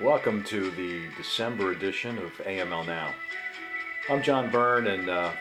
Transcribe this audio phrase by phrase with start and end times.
[0.00, 3.14] Welcome to the December edition of AML Now.
[4.08, 5.32] I'm John Byrne, and uh,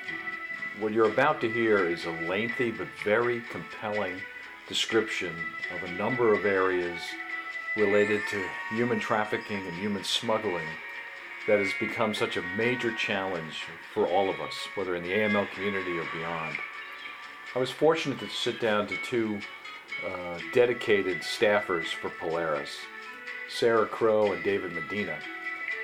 [0.81, 4.19] what you're about to hear is a lengthy but very compelling
[4.67, 5.33] description
[5.73, 6.99] of a number of areas
[7.77, 10.67] related to human trafficking and human smuggling
[11.47, 13.63] that has become such a major challenge
[13.93, 16.57] for all of us, whether in the AML community or beyond.
[17.55, 19.39] I was fortunate to sit down to two
[20.05, 22.75] uh, dedicated staffers for Polaris,
[23.49, 25.17] Sarah Crow and David Medina.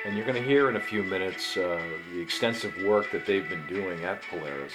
[0.05, 1.81] And you're going to hear in a few minutes uh,
[2.13, 4.73] the extensive work that they've been doing at Polaris.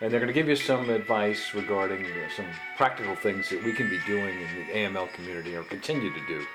[0.00, 3.72] And they're going to give you some advice regarding uh, some practical things that we
[3.72, 6.46] can be doing in the AML community or continue to do.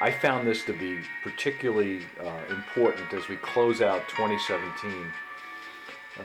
[0.00, 5.12] I found this to be particularly uh, important as we close out 2017
[6.18, 6.22] uh,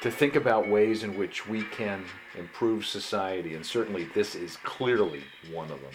[0.00, 2.04] to think about ways in which we can
[2.38, 5.92] improve society, and certainly this is clearly one of them.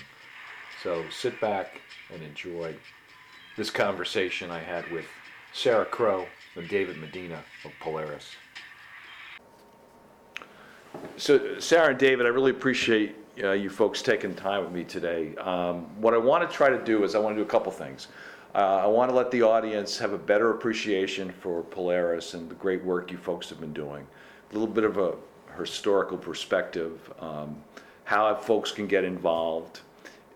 [0.84, 1.80] So sit back
[2.14, 2.76] and enjoy
[3.55, 5.05] this conversation I had with
[5.54, 6.26] Sarah Crow
[6.57, 8.32] and David Medina of Polaris.
[11.16, 15.34] So, Sarah and David, I really appreciate uh, you folks taking time with me today.
[15.38, 17.72] Um, what I want to try to do is I want to do a couple
[17.72, 18.10] things.
[18.54, 22.55] Uh, I want to let the audience have a better appreciation for Polaris and the
[22.55, 24.05] great work you folks have been doing.
[24.52, 25.16] A little bit of a
[25.57, 27.55] historical perspective, um,
[28.04, 29.79] how folks can get involved.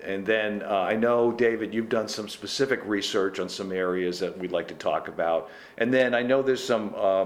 [0.04, 4.38] And then uh, I know, David, you've done some specific research on some areas that
[4.38, 5.50] we'd like to talk about.
[5.80, 7.26] And then I know there's some uh,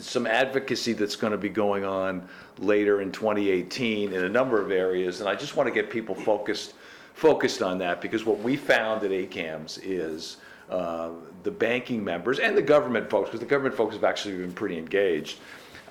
[0.00, 2.26] some advocacy that's going to be going on
[2.58, 6.14] later in 2018 in a number of areas, and I just want to get people
[6.14, 6.74] focused
[7.14, 10.38] focused on that because what we found at ACAMS is
[10.70, 11.10] uh,
[11.42, 14.78] the banking members and the government folks, because the government folks have actually been pretty
[14.78, 15.38] engaged,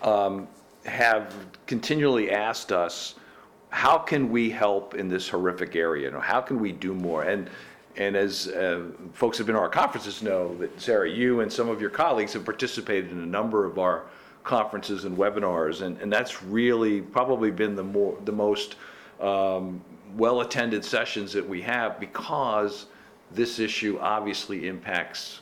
[0.01, 0.47] um,
[0.85, 1.33] have
[1.67, 3.15] continually asked us,
[3.71, 6.05] how can we help in this horrific area?
[6.05, 7.23] You know, how can we do more?
[7.23, 7.49] And
[7.97, 8.83] and as uh,
[9.13, 12.31] folks have been to our conferences know that Sarah, you and some of your colleagues
[12.33, 14.03] have participated in a number of our
[14.43, 18.75] conferences and webinars, and, and that's really probably been the more the most
[19.19, 19.81] um,
[20.15, 22.87] well-attended sessions that we have because
[23.31, 25.41] this issue obviously impacts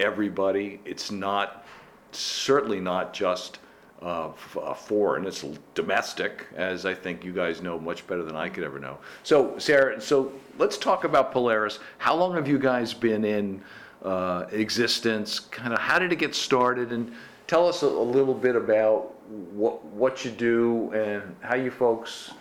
[0.00, 0.80] everybody.
[0.84, 1.64] It's not
[2.12, 3.58] certainly not just
[4.02, 4.30] uh,
[4.60, 8.62] uh, foreign, it's domestic, as I think you guys know much better than I could
[8.62, 8.98] ever know.
[9.22, 11.78] So, Sarah, so let's talk about Polaris.
[11.98, 13.62] How long have you guys been in
[14.02, 15.40] uh, existence?
[15.40, 16.92] Kind of how did it get started?
[16.92, 17.12] And
[17.46, 22.32] tell us a, a little bit about what, what you do and how you folks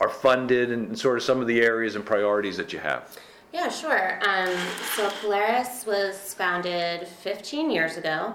[0.00, 3.16] are funded and sort of some of the areas and priorities that you have.
[3.52, 4.18] Yeah, sure.
[4.26, 4.56] Um,
[4.96, 8.34] so Polaris was founded 15 years ago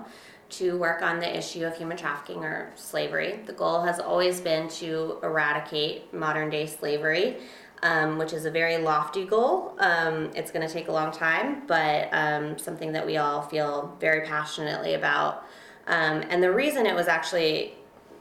[0.50, 3.40] to work on the issue of human trafficking or slavery.
[3.46, 7.38] The goal has always been to eradicate modern day slavery,
[7.84, 9.76] um, which is a very lofty goal.
[9.80, 13.96] Um, it's going to take a long time, but um, something that we all feel
[14.00, 15.46] very passionately about.
[15.88, 17.74] Um, and the reason it was actually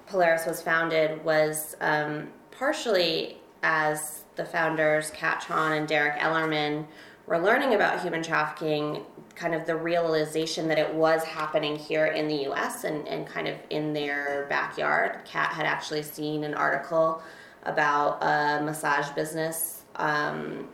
[0.07, 6.87] Polaris was founded was um, partially as the founders, Kat Chon and Derek Ellerman,
[7.27, 9.05] were learning about human trafficking
[9.35, 13.47] kind of the realization that it was happening here in the US and, and kind
[13.47, 15.21] of in their backyard.
[15.25, 17.23] Kat had actually seen an article
[17.65, 20.69] about a massage business um,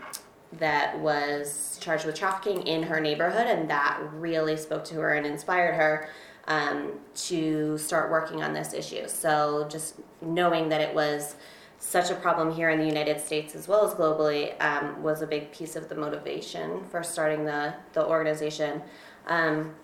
[0.52, 5.26] that was charged with trafficking in her neighborhood, and that really spoke to her and
[5.26, 6.08] inspired her
[6.48, 9.08] um, to start working on this issue.
[9.08, 11.36] So, just knowing that it was
[11.82, 15.26] such a problem here in the United States as well as globally um, was a
[15.26, 18.80] big piece of the motivation for starting the, the organization.
[19.26, 19.74] Um,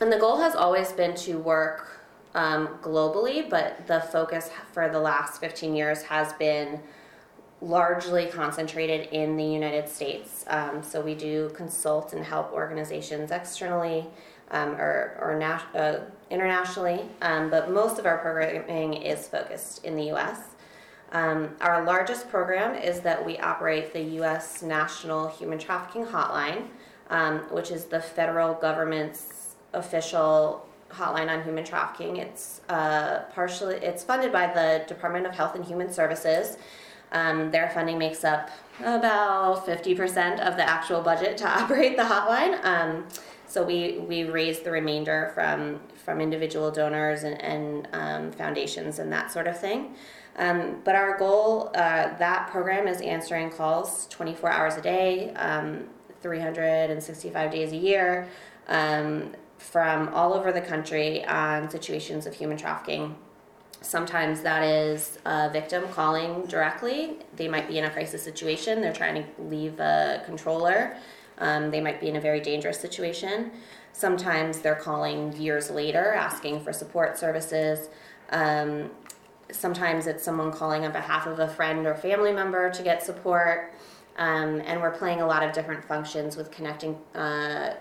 [0.00, 2.00] and the goal has always been to work
[2.34, 6.80] um, globally, but the focus for the last 15 years has been
[7.60, 10.44] largely concentrated in the United States.
[10.46, 14.06] Um, so we do consult and help organizations externally
[14.52, 19.96] um, or, or nat- uh, internationally, um, but most of our programming is focused in
[19.96, 20.51] the US.
[21.12, 24.62] Um, our largest program is that we operate the U.S.
[24.62, 26.68] National Human Trafficking Hotline,
[27.10, 32.16] um, which is the federal government's official hotline on human trafficking.
[32.16, 36.56] It's uh, partially it's funded by the Department of Health and Human Services.
[37.12, 38.50] Um, their funding makes up
[38.80, 42.62] about 50% of the actual budget to operate the hotline.
[42.64, 43.06] Um,
[43.46, 49.12] so we, we raise the remainder from, from individual donors and, and um, foundations and
[49.12, 49.94] that sort of thing.
[50.36, 55.84] Um, but our goal, uh, that program is answering calls 24 hours a day, um,
[56.22, 58.28] 365 days a year,
[58.68, 63.16] um, from all over the country on situations of human trafficking.
[63.82, 67.18] Sometimes that is a victim calling directly.
[67.36, 70.96] They might be in a crisis situation, they're trying to leave a controller.
[71.38, 73.50] Um, they might be in a very dangerous situation.
[73.92, 77.88] Sometimes they're calling years later asking for support services.
[78.30, 78.90] Um,
[79.52, 83.72] sometimes it's someone calling on behalf of a friend or family member to get support.
[84.16, 87.74] Um, and we're playing a lot of different functions with connecting uh,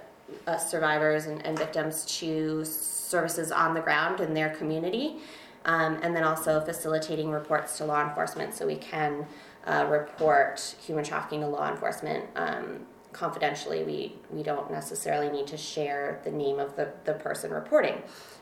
[0.47, 5.18] uh, survivors and, and victims to services on the ground in their community.
[5.65, 9.27] Um, and then also facilitating reports to law enforcement so we can
[9.68, 12.79] uh, report human trafficking to law enforcement um,
[13.13, 13.83] confidentially.
[13.83, 18.01] We, we don't necessarily need to share the name of the, the person reporting,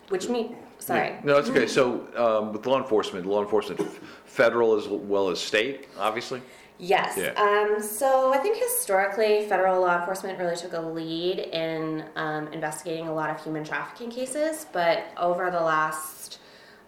[0.09, 1.15] which mean sorry.
[1.23, 1.67] No, that's okay.
[1.67, 3.81] So um, with law enforcement, law enforcement,
[4.25, 6.41] federal as well as state, obviously?
[6.79, 7.17] Yes.
[7.17, 7.33] Yeah.
[7.33, 13.09] Um, so I think historically, federal law enforcement really took a lead in um, investigating
[13.09, 14.65] a lot of human trafficking cases.
[14.71, 16.39] But over the last,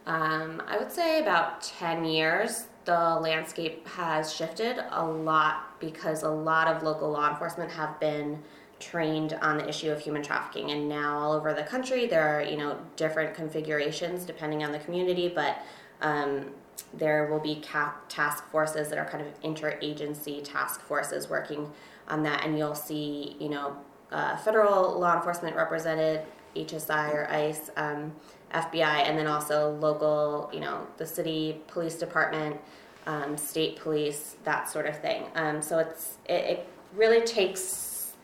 [0.05, 6.29] um, I would say about 10 years, the landscape has shifted a lot because a
[6.29, 8.41] lot of local law enforcement have been
[8.81, 12.41] trained on the issue of human trafficking and now all over the country there are
[12.41, 15.59] you know different configurations depending on the community but
[16.01, 16.51] um,
[16.93, 17.61] there will be
[18.09, 21.71] task forces that are kind of interagency task forces working
[22.07, 23.77] on that, and you'll see, you know,
[24.11, 26.21] uh, federal law enforcement represented,
[26.55, 28.13] HSI or ICE, um,
[28.53, 32.59] FBI, and then also local, you know, the city police department,
[33.07, 35.23] um, state police, that sort of thing.
[35.35, 37.69] Um, so it's it, it really takes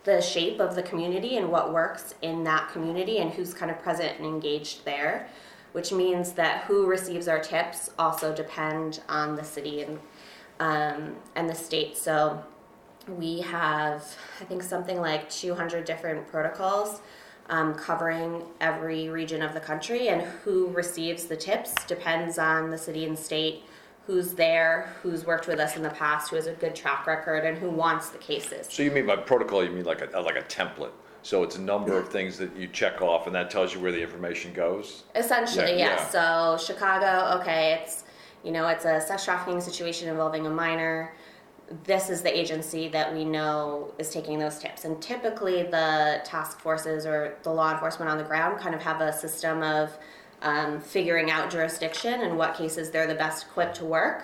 [0.07, 3.79] the shape of the community and what works in that community and who's kind of
[3.79, 5.29] present and engaged there
[5.73, 9.99] which means that who receives our tips also depend on the city and
[10.59, 11.97] um, and the state.
[11.97, 12.43] So
[13.07, 14.03] we have,
[14.41, 17.01] I think, something like 200 different protocols
[17.49, 22.77] um, covering every region of the country, and who receives the tips depends on the
[22.77, 23.63] city and state.
[24.07, 27.43] Who's there, who's worked with us in the past, who has a good track record,
[27.43, 28.67] and who wants the cases.
[28.69, 30.91] So you mean by protocol, you mean like a, like a template?
[31.23, 33.91] So it's a number of things that you check off and that tells you where
[33.91, 35.03] the information goes?
[35.13, 36.11] Essentially, Yeah, yes.
[36.11, 38.05] So Chicago, okay, it's
[38.45, 41.13] you know it's a sex trafficking situation involving a minor.
[41.83, 46.61] This is the agency that we know is taking those tips, and typically the task
[46.61, 49.97] forces or the law enforcement on the ground kind of have a system of
[50.41, 54.23] um, figuring out jurisdiction and what cases they're the best equipped to work.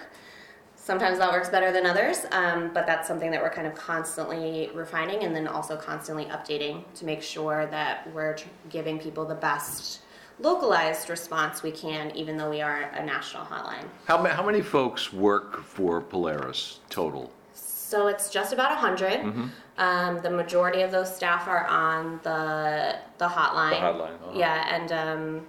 [0.76, 4.70] Sometimes that works better than others, um, but that's something that we're kind of constantly
[4.74, 9.36] refining and then also constantly updating to make sure that we're tr- giving people the
[9.36, 10.02] best
[10.40, 13.86] localized response we can, even though we are a national hotline.
[14.06, 17.32] How, ma- how many folks work for Polaris total?
[17.54, 19.50] So it's just about 100.
[19.78, 23.70] Um, the majority of those staff are on the the hotline.
[23.70, 24.32] The hotline, uh-huh.
[24.36, 25.48] Yeah, and um,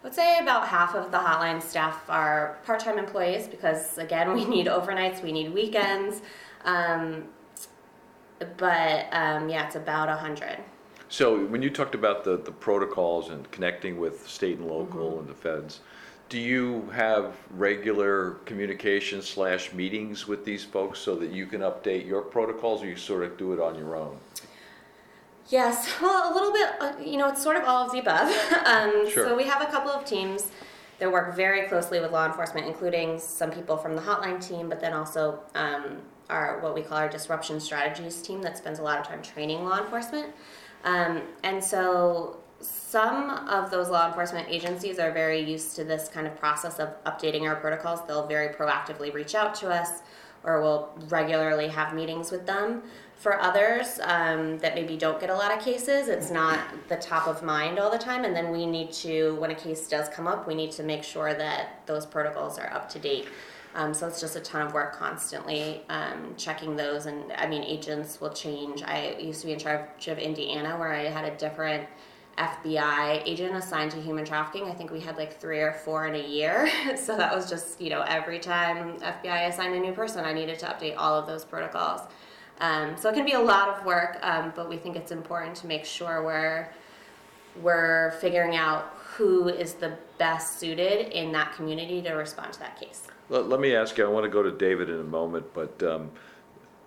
[0.00, 4.46] I would say about half of the hotline staff are part-time employees because again, we
[4.46, 6.22] need overnights, we need weekends.
[6.64, 7.24] Um,
[8.56, 10.58] but um, yeah, it's about 100.
[11.10, 15.28] So when you talked about the, the protocols and connecting with state and local and
[15.28, 15.80] the feds,
[16.30, 22.06] do you have regular communication slash meetings with these folks so that you can update
[22.06, 24.16] your protocols or you sort of do it on your own?
[25.50, 28.28] Yes, well, a little bit, uh, you know, it's sort of all of the above.
[28.66, 29.28] um, Sure.
[29.28, 30.50] So we have a couple of teams
[30.98, 34.80] that work very closely with law enforcement, including some people from the hotline team, but
[34.80, 35.98] then also um,
[36.28, 39.64] our what we call our disruption strategies team that spends a lot of time training
[39.64, 40.32] law enforcement.
[40.84, 46.26] Um, and so some of those law enforcement agencies are very used to this kind
[46.26, 48.06] of process of updating our protocols.
[48.06, 50.02] They'll very proactively reach out to us
[50.42, 52.82] or we'll regularly have meetings with them.
[53.20, 56.58] For others um, that maybe don't get a lot of cases, it's not
[56.88, 58.24] the top of mind all the time.
[58.24, 61.04] And then we need to, when a case does come up, we need to make
[61.04, 63.28] sure that those protocols are up to date.
[63.74, 67.04] Um, so it's just a ton of work constantly um, checking those.
[67.04, 68.82] And I mean, agents will change.
[68.82, 71.86] I used to be in charge of Indiana where I had a different
[72.38, 74.64] FBI agent assigned to human trafficking.
[74.64, 76.70] I think we had like three or four in a year.
[76.96, 80.58] so that was just, you know, every time FBI assigned a new person, I needed
[80.60, 82.00] to update all of those protocols.
[82.60, 85.56] Um, so it can be a lot of work, um, but we think it's important
[85.56, 86.68] to make sure we're
[87.62, 92.78] we're figuring out who is the best suited in that community to respond to that
[92.78, 93.08] case.
[93.28, 95.82] Let, let me ask you, I want to go to David in a moment, but
[95.82, 96.10] um,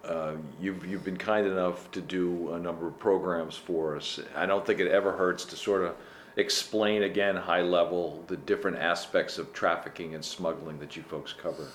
[0.05, 4.19] uh, you've, you've been kind enough to do a number of programs for us.
[4.35, 5.95] I don't think it ever hurts to sort of
[6.35, 11.67] explain again, high level, the different aspects of trafficking and smuggling that you folks cover.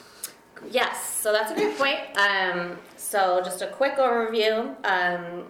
[0.71, 1.99] Yes, so that's a great point.
[2.17, 4.75] Um, so just a quick overview.
[4.85, 5.45] Um,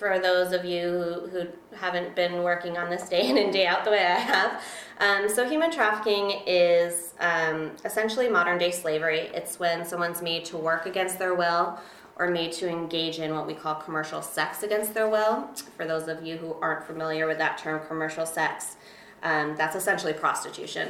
[0.00, 3.66] for those of you who, who haven't been working on this day in and day
[3.66, 4.62] out the way I have.
[4.98, 9.30] Um, so, human trafficking is um, essentially modern day slavery.
[9.34, 11.78] It's when someone's made to work against their will
[12.16, 15.48] or made to engage in what we call commercial sex against their will.
[15.76, 18.76] For those of you who aren't familiar with that term, commercial sex,
[19.22, 20.88] um, that's essentially prostitution.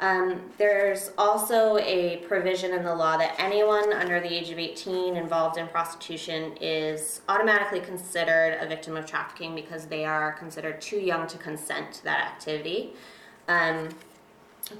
[0.00, 5.16] Um, there's also a provision in the law that anyone under the age of 18
[5.16, 10.98] involved in prostitution is automatically considered a victim of trafficking because they are considered too
[10.98, 12.94] young to consent to that activity.
[13.46, 13.90] Um,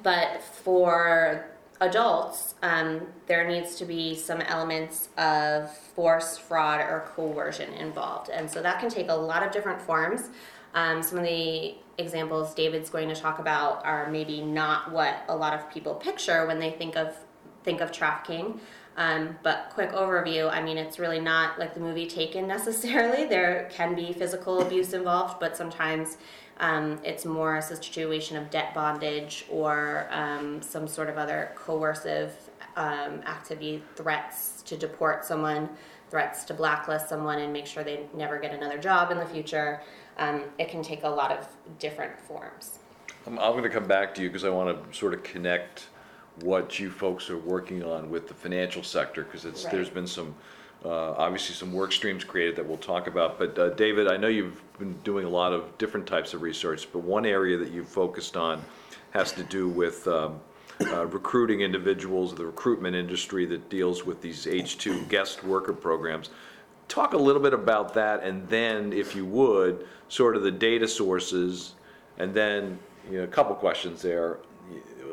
[0.02, 1.47] but for
[1.80, 8.30] adults, um, there needs to be some elements of force, fraud, or coercion involved.
[8.30, 10.30] And so that can take a lot of different forms.
[10.74, 15.36] Um, some of the examples David's going to talk about are maybe not what a
[15.36, 17.16] lot of people picture when they think of
[17.62, 18.60] think of trafficking.
[18.96, 23.26] Um, but quick overview, I mean, it's really not like the movie Taken necessarily.
[23.26, 26.18] There can be physical abuse involved, but sometimes
[26.58, 32.32] um, it's more a situation of debt bondage or um, some sort of other coercive
[32.76, 35.68] um, activity, threats to deport someone,
[36.10, 39.80] threats to blacklist someone and make sure they never get another job in the future.
[40.16, 41.47] Um, it can take a lot of
[41.78, 42.78] different forms.
[43.26, 45.88] I'm, I'm going to come back to you because I want to sort of connect
[46.40, 49.94] what you folks are working on with the financial sector because it's there's Right.
[49.94, 50.35] been some
[50.85, 53.38] uh, obviously some work streams created that we'll talk about.
[53.38, 56.88] But uh, David, I know you've been doing a lot of different types of research,
[56.92, 58.62] but one area that you've focused on
[59.12, 60.40] has to do with um,
[60.88, 66.28] uh, recruiting individuals, the recruitment industry that deals with these H2 guest worker programs.
[66.88, 70.86] Talk a little bit about that, and then, if you would, sort of the data
[70.86, 71.74] sources,
[72.18, 72.78] and then,
[73.10, 74.38] you know, a couple questions there.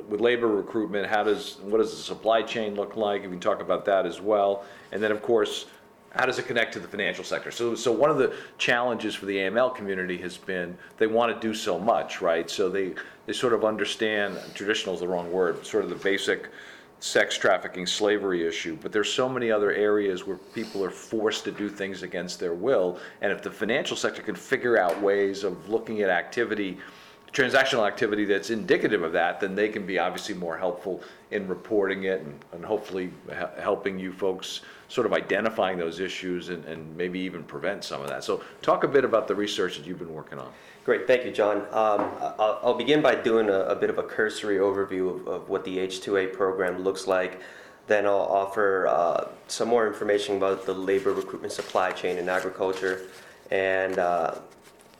[0.07, 3.19] With labor recruitment, how does, what does the supply chain look like?
[3.19, 4.65] If you can talk about that as well.
[4.91, 5.67] And then, of course,
[6.13, 7.51] how does it connect to the financial sector?
[7.51, 11.47] So, so one of the challenges for the AML community has been they want to
[11.47, 12.49] do so much, right?
[12.49, 12.93] So they,
[13.25, 16.49] they sort of understand, traditional is the wrong word, sort of the basic
[17.01, 21.51] sex trafficking, slavery issue, but there's so many other areas where people are forced to
[21.51, 22.99] do things against their will.
[23.21, 26.77] And if the financial sector can figure out ways of looking at activity,
[27.33, 32.03] transactional activity that's indicative of that, then they can be obviously more helpful in reporting
[32.03, 36.95] it and, and hopefully he- helping you folks sort of identifying those issues and, and
[36.95, 38.23] maybe even prevent some of that.
[38.23, 40.51] So talk a bit about the research that you've been working on.
[40.83, 41.57] Great, thank you, John.
[41.71, 45.49] Um, I'll, I'll begin by doing a, a bit of a cursory overview of, of
[45.49, 47.39] what the H2A program looks like.
[47.85, 53.01] Then I'll offer uh, some more information about the labor recruitment supply chain in agriculture,
[53.51, 54.39] and uh,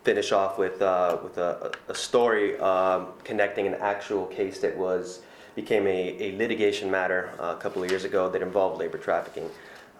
[0.04, 5.22] finish off with uh, with a, a story um, connecting an actual case that was
[5.56, 9.50] became a, a litigation matter uh, a couple of years ago that involved labor trafficking.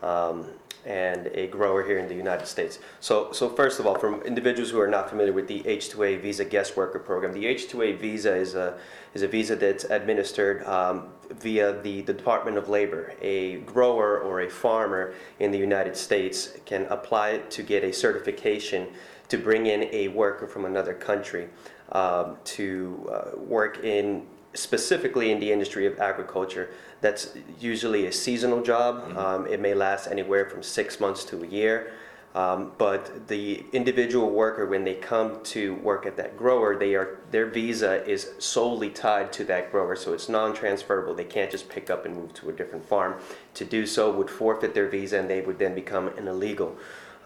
[0.03, 0.47] Um,
[0.85, 2.79] and a grower here in the United States.
[3.01, 6.45] So, so first of all, from individuals who are not familiar with the H-2A visa
[6.45, 8.79] guest worker program, the H-2A visa is a
[9.15, 13.13] is a visa that's administered um, via the, the Department of Labor.
[13.21, 18.89] A grower or a farmer in the United States can apply to get a certification
[19.29, 21.49] to bring in a worker from another country
[21.93, 26.71] um, to uh, work in specifically in the industry of agriculture.
[27.03, 29.17] That's usually a seasonal job.
[29.19, 31.93] Um, it may last anywhere from six months to a year.
[32.35, 37.19] Um, but the individual worker, when they come to work at that grower, they are
[37.31, 41.15] their visa is solely tied to that grower, so it's non-transferable.
[41.15, 43.17] They can't just pick up and move to a different farm.
[43.55, 46.75] To do so would forfeit their visa, and they would then become an illegal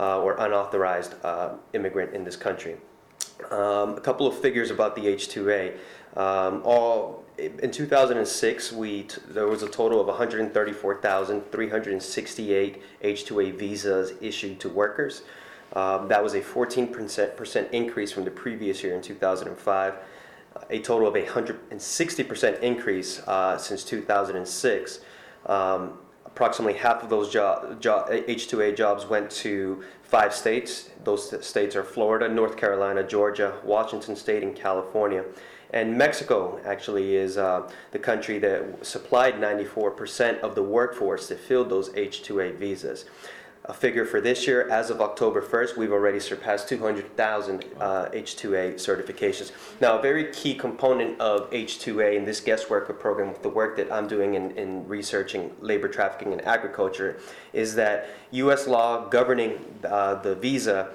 [0.00, 2.76] uh, or unauthorized uh, immigrant in this country.
[3.52, 5.76] Um, a couple of figures about the H2A.
[6.16, 14.58] Um, all in 2006, we t- there was a total of 134,368 H2A visas issued
[14.60, 15.22] to workers.
[15.74, 19.94] Um, that was a 14% increase from the previous year in 2005.
[20.70, 25.00] A total of a 160% increase uh, since 2006.
[25.44, 30.88] Um, approximately half of those jo- jo- H2A jobs went to five states.
[31.04, 35.26] Those states are Florida, North Carolina, Georgia, Washington State, and California.
[35.72, 41.70] And Mexico actually is uh, the country that supplied 94% of the workforce that filled
[41.70, 43.04] those H2A visas.
[43.68, 48.74] A figure for this year, as of October 1st, we've already surpassed 200,000 uh, H2A
[48.74, 49.50] certifications.
[49.80, 53.76] Now, a very key component of H2A in this guest worker program, with the work
[53.78, 57.18] that I'm doing in, in researching labor trafficking and agriculture,
[57.52, 58.68] is that U.S.
[58.68, 60.92] law governing uh, the visa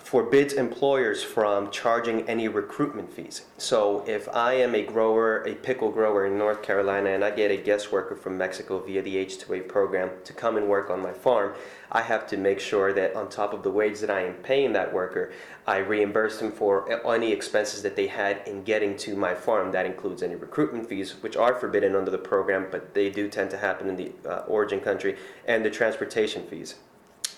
[0.00, 3.44] forbids employers from charging any recruitment fees.
[3.58, 7.50] So if I am a grower, a pickle grower in North Carolina, and I get
[7.50, 11.12] a guest worker from Mexico via the H2A program to come and work on my
[11.12, 11.54] farm,
[11.92, 14.72] I have to make sure that on top of the wage that I am paying
[14.72, 15.32] that worker,
[15.66, 19.72] I reimburse them for any expenses that they had in getting to my farm.
[19.72, 23.50] That includes any recruitment fees, which are forbidden under the program, but they do tend
[23.50, 25.16] to happen in the uh, origin country,
[25.46, 26.76] and the transportation fees.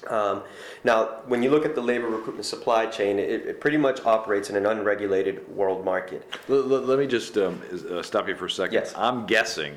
[0.09, 0.43] Um,
[0.85, 4.51] now, when you look at the labor recruitment supply chain, it, it pretty much operates
[4.51, 6.29] in an unregulated world market.
[6.49, 8.75] Let, let- let me just um, is- uh, stop you for a second.
[8.75, 8.95] Yes.
[8.97, 9.77] I'm guessing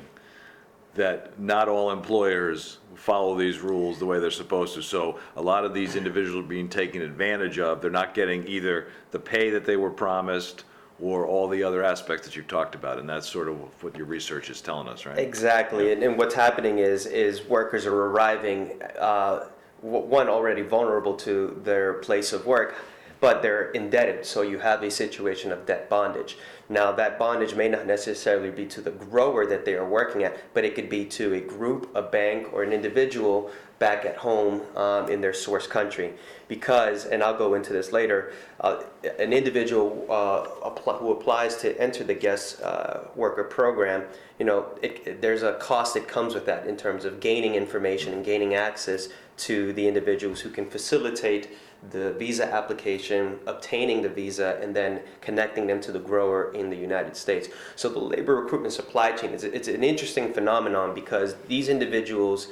[0.94, 4.82] that not all employers follow these rules the way they're supposed to.
[4.82, 7.80] So a lot of these individuals are being taken advantage of.
[7.82, 10.64] They're not getting either the pay that they were promised
[11.00, 13.00] or all the other aspects that you've talked about.
[13.00, 15.18] And that's sort of what your research is telling us, right?
[15.18, 19.48] Exactly, and, and what's happening is is workers are arriving, uh,
[19.84, 22.74] one already vulnerable to their place of work,
[23.20, 24.24] but they're indebted.
[24.24, 26.38] So you have a situation of debt bondage.
[26.70, 30.36] Now that bondage may not necessarily be to the grower that they are working at,
[30.54, 34.62] but it could be to a group, a bank, or an individual back at home
[34.76, 36.14] um, in their source country.
[36.48, 38.82] Because, and I'll go into this later, uh,
[39.18, 44.04] an individual uh, who applies to enter the guest uh, worker program,
[44.38, 47.54] you know, it, it- there's a cost that comes with that in terms of gaining
[47.54, 51.48] information and gaining access to the individuals who can facilitate
[51.90, 56.76] the visa application, obtaining the visa, and then connecting them to the grower in the
[56.76, 57.48] United States.
[57.76, 62.48] So the labor recruitment supply chain is it's an interesting phenomenon because these individuals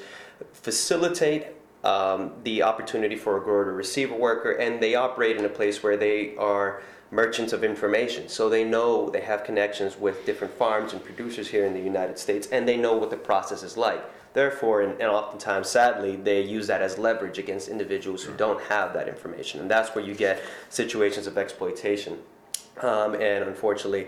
[0.52, 1.46] facilitate
[1.84, 5.48] um, the opportunity for a grower to receive a worker, and they operate in a
[5.48, 8.28] place where they are merchants of information.
[8.28, 12.18] So they know they have connections with different farms and producers here in the United
[12.18, 14.02] States, and they know what the process is like.
[14.34, 18.94] Therefore, and, and oftentimes, sadly, they use that as leverage against individuals who don't have
[18.94, 22.18] that information, and that's where you get situations of exploitation.
[22.80, 24.06] Um, and unfortunately,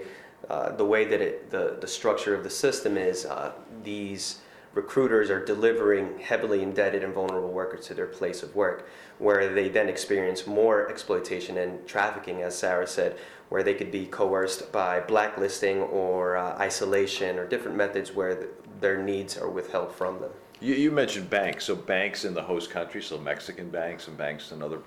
[0.48, 3.52] uh, the way that it, the, the structure of the system is, uh,
[3.82, 4.38] these
[4.74, 8.88] recruiters are delivering heavily indebted and vulnerable workers to their place of work,
[9.18, 13.16] where they then experience more exploitation and trafficking, as Sarah said,
[13.50, 18.50] where they could be coerced by blacklisting or uh, isolation or different methods where th-
[18.84, 20.30] their needs are withheld from them.
[20.60, 24.52] You, you mentioned banks, so banks in the host country, so Mexican banks and banks
[24.52, 24.80] in other,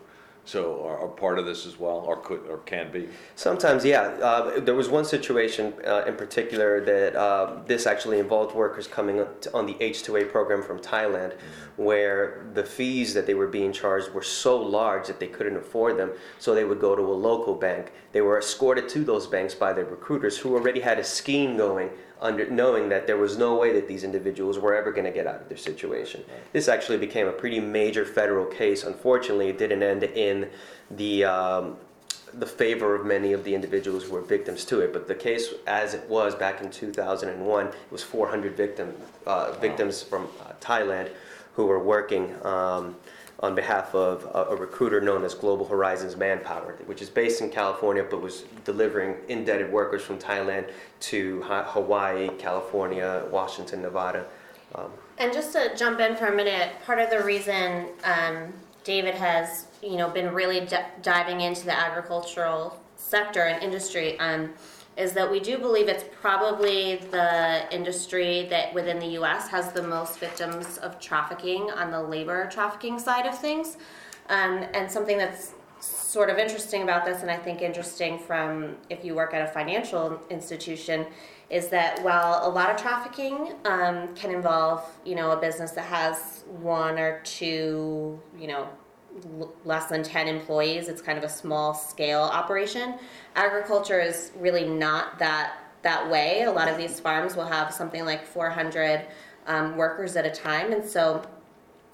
[0.46, 3.10] so are, are part of this as well, or could, or can be?
[3.36, 4.01] Sometimes, yeah.
[4.01, 9.20] Uh, there was one situation uh, in particular that uh, this actually involved workers coming
[9.53, 11.33] on the H2A program from Thailand,
[11.75, 15.98] where the fees that they were being charged were so large that they couldn't afford
[15.98, 16.12] them.
[16.38, 17.92] So they would go to a local bank.
[18.12, 21.90] They were escorted to those banks by their recruiters who already had a scheme going.
[22.20, 25.27] Under, knowing that there was no way that these individuals were ever going to get
[25.27, 26.24] out of their situation.
[26.51, 28.84] This actually became a pretty major federal case.
[28.84, 30.50] Unfortunately, it didn't end in
[30.90, 31.77] the um,
[32.34, 34.94] the favor of many of the individuals who were victims to it.
[34.94, 38.94] But the case, as it was back in 2001, it was 400 victim,
[39.25, 41.10] uh, victims from uh, Thailand
[41.53, 42.96] who were working um,
[43.39, 47.50] on behalf of a, a recruiter known as Global Horizons Manpower, which is based in
[47.50, 50.69] California but was delivering indebted workers from Thailand
[51.01, 54.25] to Ha- Hawaii, California, Washington, Nevada.
[54.75, 59.15] Um, And just to jump in for a minute, part of the reason um, David
[59.15, 64.53] has, you know, been really d- diving into the agricultural sector and industry um,
[64.98, 69.48] is that we do believe it's probably the industry that within the U.S.
[69.48, 73.77] has the most victims of trafficking on the labor trafficking side of things.
[74.29, 79.05] Um, and something that's sort of interesting about this, and I think interesting from if
[79.05, 81.05] you work at a financial institution,
[81.50, 85.86] is that while a lot of trafficking um, can involve, you know, a business that
[85.86, 88.68] has one or two, you know,
[89.66, 92.96] less than 10 employees, it's kind of a small scale operation.
[93.36, 96.42] Agriculture is really not that that way.
[96.42, 99.06] A lot of these farms will have something like 400
[99.46, 101.24] um, workers at a time, and so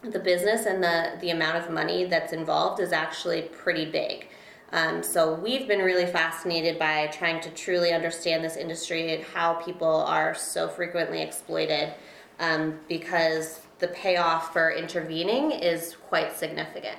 [0.02, 4.28] the business and the, the amount of money that's involved is actually pretty big.
[4.72, 9.54] Um, so we've been really fascinated by trying to truly understand this industry and how
[9.54, 11.94] people are so frequently exploited
[12.40, 16.98] um, because the payoff for intervening is quite significant.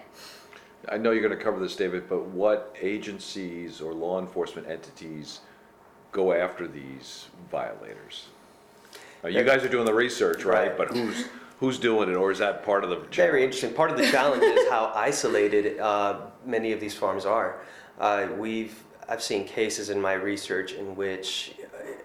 [0.91, 5.41] I know you're gonna cover this, David, but what agencies or law enforcement entities
[6.13, 8.27] go after these violators?
[9.25, 10.69] Uh, You guys are doing the research, right?
[10.69, 10.77] Right.
[10.77, 11.25] But who's,
[11.59, 12.97] who's doing it, or is that part of the?
[12.97, 13.73] Very interesting.
[13.73, 17.63] Part of the challenge is how isolated uh, many of these farms are.
[17.99, 21.55] Uh, we've I've seen cases in my research in which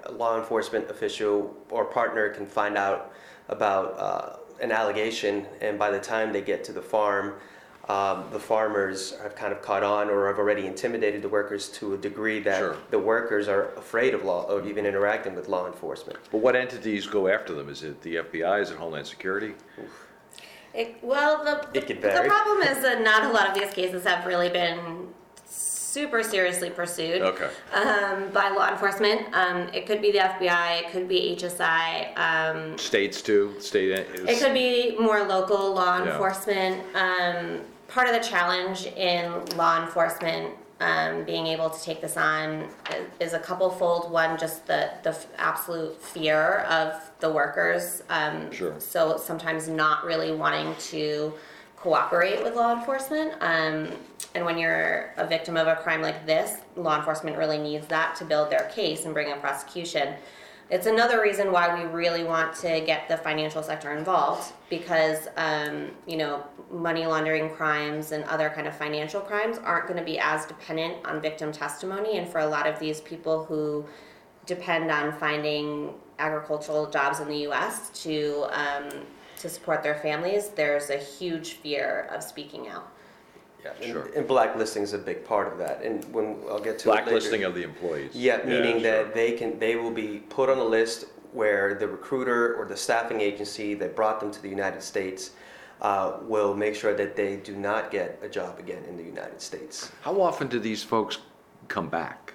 [0.05, 3.11] a law enforcement official or partner can find out
[3.49, 7.33] about uh, an allegation, and by the time they get to the farm,
[7.87, 11.95] um, the farmers have kind of caught on or have already intimidated the workers to
[11.95, 12.77] a degree that Sure.
[12.91, 16.19] the workers are afraid of law of even interacting with law enforcement.
[16.31, 17.67] But what entities go after them?
[17.67, 18.61] Is it the FBI?
[18.61, 19.55] Is it Homeland Security?
[20.75, 22.27] It, well, the, It could the vary.
[22.29, 25.07] problem is that not a lot of these cases have really been
[25.89, 29.21] super seriously pursued um, by law enforcement.
[29.33, 33.55] Um, it could be the FBI, it could be HSI, um, States too?
[33.59, 33.89] State?
[33.91, 36.11] it could be more local law Yeah.
[36.11, 36.83] enforcement.
[36.95, 42.69] Um, part of the challenge in law enforcement um, being able to take this on
[42.91, 44.11] is, is a couple fold.
[44.11, 48.01] One, just the, the f- absolute fear of the workers.
[48.09, 48.75] Um, Sure.
[48.79, 51.33] So sometimes not really wanting to
[51.81, 53.33] cooperate with law enforcement.
[53.41, 53.89] Um,
[54.35, 58.15] and when you're a victim of a crime like this, law enforcement really needs that
[58.17, 60.15] to build their case and bring a prosecution.
[60.69, 65.89] It's another reason why we really want to get the financial sector involved because, um,
[66.05, 70.19] you know, money laundering crimes and other kind of financial crimes aren't going to be
[70.19, 72.19] as dependent on victim testimony.
[72.19, 73.83] And for a lot of these people who
[74.45, 77.89] depend on finding agricultural jobs in the U.S.
[78.03, 78.89] to um,
[79.39, 82.91] to support their families, there's a huge fear of speaking out.
[83.63, 84.09] Yeah, and, Sure.
[84.15, 85.81] and blacklisting is a big part of that.
[85.81, 87.03] And when I'll get to it later.
[87.03, 88.15] Blacklisting of the employees?
[88.15, 88.81] Yeah, meaning sure.
[88.81, 92.77] that they can they will be put on a list where the recruiter or the
[92.77, 95.31] staffing agency that brought them to the United States
[95.81, 99.41] uh, will make sure that they do not get a job again in the United
[99.41, 99.91] States.
[100.01, 101.19] How often do these folks
[101.67, 102.33] come back?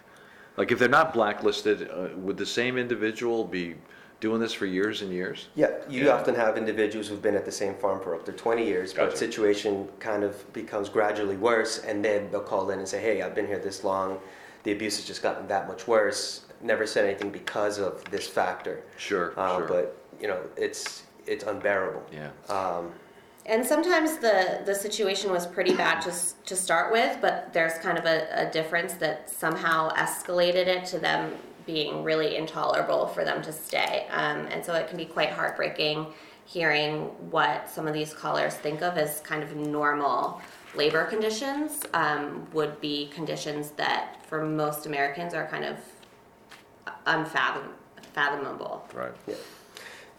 [0.56, 3.74] Like, if they're not blacklisted, uh, would the same individual be
[4.24, 5.48] doing this for years and years?
[5.54, 6.12] Yeah, you Yeah.
[6.14, 9.04] often have individuals who've been at the same farm for up to 20 years, but
[9.10, 9.18] Gotcha.
[9.18, 13.34] situation kind of becomes gradually worse, and then they'll call in and say, "Hey, I've
[13.34, 14.18] been here this long.
[14.62, 16.40] The abuse has just gotten that much worse.
[16.62, 19.66] Never said anything because of this factor." Sure, Uh, sure.
[19.68, 22.02] But you know, it's it's unbearable.
[22.20, 22.30] Yeah.
[22.48, 22.92] Um,
[23.46, 27.98] And sometimes the, the situation was pretty bad just to start with, but there's kind
[27.98, 33.42] of a, a difference that somehow escalated it to them being really intolerable for them
[33.42, 34.07] to stay.
[34.11, 36.07] Um, and so it can be quite heartbreaking
[36.46, 40.42] hearing what some of these callers think of as kind of normal
[40.74, 45.79] labor conditions um, would be conditions that for most Americans are kind of
[47.07, 48.87] unfathomable.
[48.92, 49.12] Right.
[49.27, 49.35] Yeah.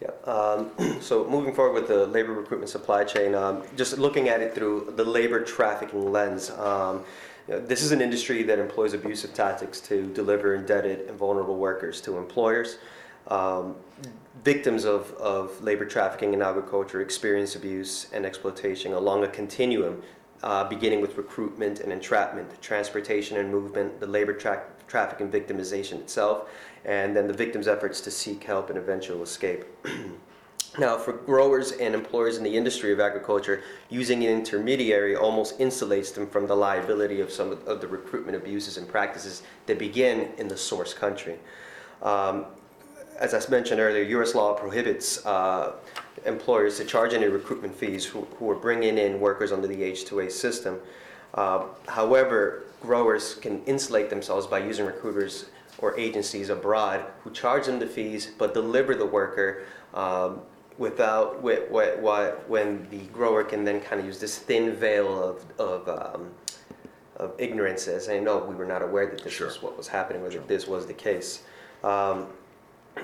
[0.01, 0.31] Yeah.
[0.31, 4.53] Um, so moving forward with the labor recruitment supply chain, um, just looking at it
[4.55, 7.03] through the labor trafficking lens, um,
[7.47, 11.57] you know, this is an industry that employs abusive tactics to deliver indebted and vulnerable
[11.57, 12.77] workers to employers.
[13.27, 13.75] Um,
[14.43, 20.03] victims of, of labor trafficking in agriculture experience abuse and exploitation along a continuum,
[20.43, 25.93] uh, beginning with recruitment and entrapment, transportation and movement, the labor tra- traffic and victimization
[25.93, 26.49] itself,
[26.83, 29.65] and then the victim's efforts to seek help and eventual escape.
[30.77, 36.13] Now, for growers and employers in the industry of agriculture, using an intermediary almost insulates
[36.13, 40.47] them from the liability of some of the recruitment abuses and practices that begin in
[40.49, 41.39] the source country.
[42.01, 42.45] Um,
[43.17, 44.35] as I mentioned earlier, U.S.
[44.35, 45.73] law prohibits uh,
[46.25, 50.29] employers to charge any recruitment fees who, who are bringing in workers under the H-2A
[50.29, 50.79] system.
[51.33, 55.45] Uh, however, growers can insulate themselves by using recruiters
[55.77, 60.41] or agencies abroad who charge them the fees but deliver the worker um,
[60.77, 65.23] without wh- wh- wh- when the grower can then kind of use this thin veil
[65.23, 66.31] of, of um,
[67.17, 69.47] of ignorance as saying, no, we were not aware that this Sure.
[69.47, 71.43] was what was happening, or that this was the case.
[71.83, 72.27] Um,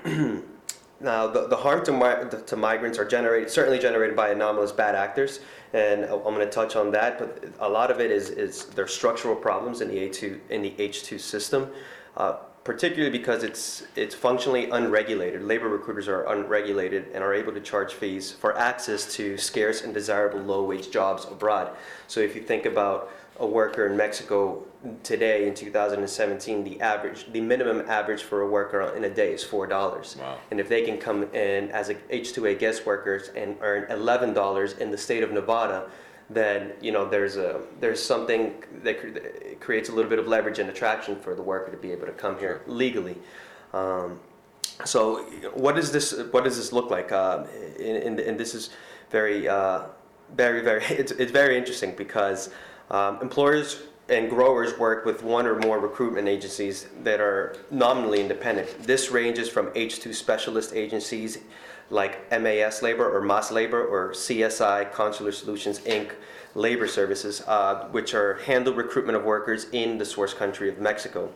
[1.00, 4.96] now, the, the harm to, mi- to migrants are generated, certainly generated by anomalous bad
[4.96, 5.40] actors,
[5.74, 7.20] and I'm going to touch on that.
[7.20, 10.62] But a lot of it is, is there are structural problems in the A2 in
[10.62, 11.72] the H2 system,
[12.18, 15.42] uh, particularly because it's it's functionally unregulated.
[15.44, 19.94] Labor recruiters are unregulated and are able to charge fees for access to scarce and
[19.94, 21.76] desirable low-wage jobs abroad.
[22.08, 24.64] So if you think about a worker in Mexico
[25.02, 29.44] today in 2017, the average, the minimum average for a worker in a day is
[29.44, 30.16] four dollars.
[30.20, 30.38] Wow.
[30.52, 34.74] And if they can come in as a H2A guest workers and earn eleven dollars
[34.74, 35.90] in the state of Nevada,
[36.34, 40.28] then you know there's a there's something that cre- that creates a little bit of
[40.28, 43.18] leverage and attraction for the worker to be able to come here legally.
[43.74, 44.20] Um,
[44.86, 47.12] so what does this what does this look like?
[47.12, 47.48] And,
[47.80, 48.70] and, and this is
[49.10, 49.84] very uh,
[50.36, 52.50] very very it's, it's very interesting because
[52.90, 58.84] um, employers and growers work with one or more recruitment agencies that are nominally independent.
[58.84, 61.40] This ranges from H2 specialist agencies
[61.92, 66.12] like MAS Labor or MAS Labor or CSI Consular Solutions Inc.
[66.56, 71.30] Labor Services, uh, which are handle recruitment of workers in the source country of Mexico.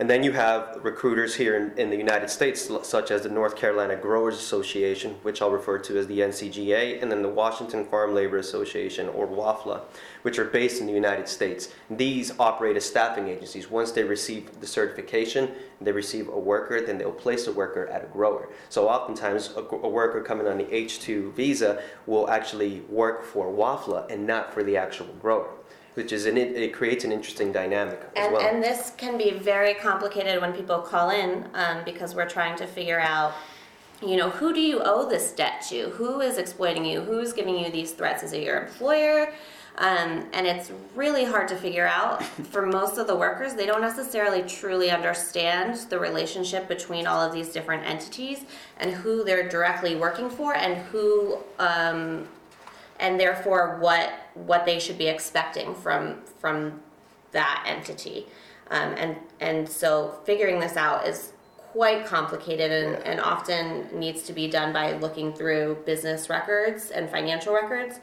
[0.00, 3.54] And then you have recruiters here in, in the United States, such as the North
[3.54, 8.14] Carolina Growers Association, which I'll refer to as the NCGA, and then the Washington Farm
[8.14, 9.82] Labor Association, or WAFLA,
[10.22, 11.74] which are based in the United States.
[11.90, 13.70] These operate as staffing agencies.
[13.70, 15.50] Once they receive the certification,
[15.82, 18.48] they receive a worker, then they'll place a worker at a grower.
[18.70, 24.10] So oftentimes, a, a worker coming on the H2 visa will actually work for WAFLA
[24.10, 25.59] and not for the actual grower,
[25.94, 28.46] which is an, it, it creates an interesting dynamic as And, well.
[28.46, 32.66] and this can be very complicated when people call in um, because we're trying to
[32.66, 33.34] figure out,
[34.00, 35.90] you know, who do you owe this debt to?
[35.90, 37.00] Who is exploiting you?
[37.00, 38.22] Who's giving you these threats?
[38.22, 39.32] Is it your employer?
[39.78, 43.54] Um, and it's really hard to figure out for most of the workers.
[43.54, 48.44] They don't necessarily truly understand the relationship between all of these different entities
[48.78, 52.26] and who they're directly working for and who um,
[52.98, 56.80] and therefore what what they should be expecting from from
[57.32, 58.26] that entity
[58.70, 61.32] um, and and so figuring this out is
[61.72, 67.08] quite complicated and, and often needs to be done by looking through business records and
[67.08, 68.00] financial records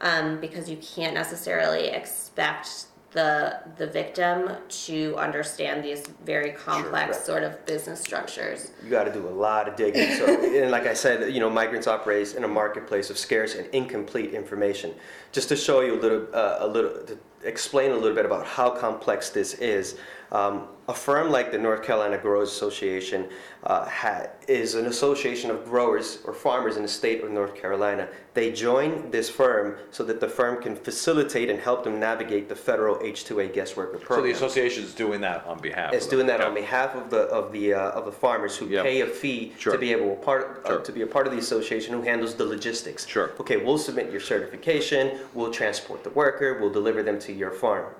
[0.00, 7.26] um, because you can't necessarily expect the the victim to understand these very complex right.
[7.26, 10.14] sort of business structures you got to do a lot of digging.
[10.16, 13.66] So, and like I said, you know, migrants operate in a marketplace of scarce and
[13.74, 14.94] incomplete information.
[15.38, 18.44] Just to show you a little, uh, a little, to explain a little bit about
[18.44, 19.96] how complex this is.
[20.32, 23.28] Um, a firm like the North Carolina Growers Association
[23.64, 28.08] uh, ha- is an association of growers or farmers in the state of North Carolina.
[28.34, 32.54] They join this firm so that the firm can facilitate and help them navigate the
[32.56, 36.16] federal H-2A guest worker So the association is doing that on behalf of It's them.
[36.16, 36.46] doing that Yeah.
[36.46, 39.72] on behalf of the of the uh, of the farmers who pay a fee Sure.
[39.72, 40.80] to be able to part uh, Sure.
[40.80, 43.06] to be a part of the association who handles the logistics.
[43.06, 43.32] Sure.
[43.40, 45.18] Okay, we'll submit your certification.
[45.34, 46.58] We'll transport the worker.
[46.60, 47.94] We'll deliver them to your farm.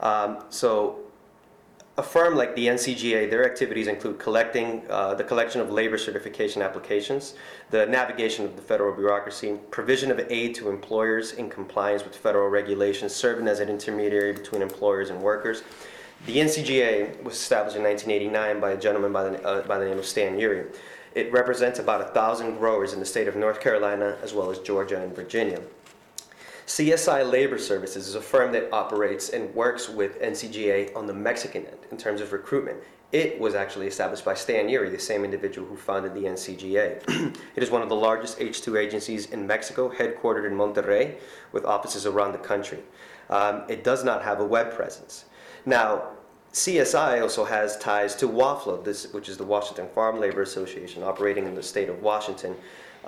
[0.00, 1.00] Um, so.
[1.96, 6.62] A firm like the NCGA, their activities include collecting uh, the collection of labor certification
[6.62, 7.34] applications,
[7.70, 12.50] the navigation of the federal bureaucracy, provision of aid to employers in compliance with federal
[12.50, 15.64] regulations, serving as an intermediary between employers and workers,
[16.26, 19.98] the NCGA was established in 1989 by a gentleman by the, uh, by the name
[19.98, 20.74] of Stan Eury.
[21.14, 24.58] It represents about a thousand growers in the state of North Carolina as well as
[24.58, 25.60] Georgia and Virginia.
[26.68, 31.64] CSI Labor Services is a firm that operates and works with NCGA on the Mexican
[31.64, 32.76] end in terms of recruitment.
[33.10, 37.34] It was actually established by Stan Eury, the same individual who founded the NCGA.
[37.56, 41.16] it is one of the largest H2 agencies in Mexico, headquartered in Monterrey,
[41.52, 42.80] with offices around the country.
[43.30, 45.24] Um, it does not have a web presence.
[45.64, 46.08] Now,
[46.52, 51.46] CSI also has ties to WAFLA, this, which is the Washington Farm Labor Association, operating
[51.46, 52.54] in the state of Washington.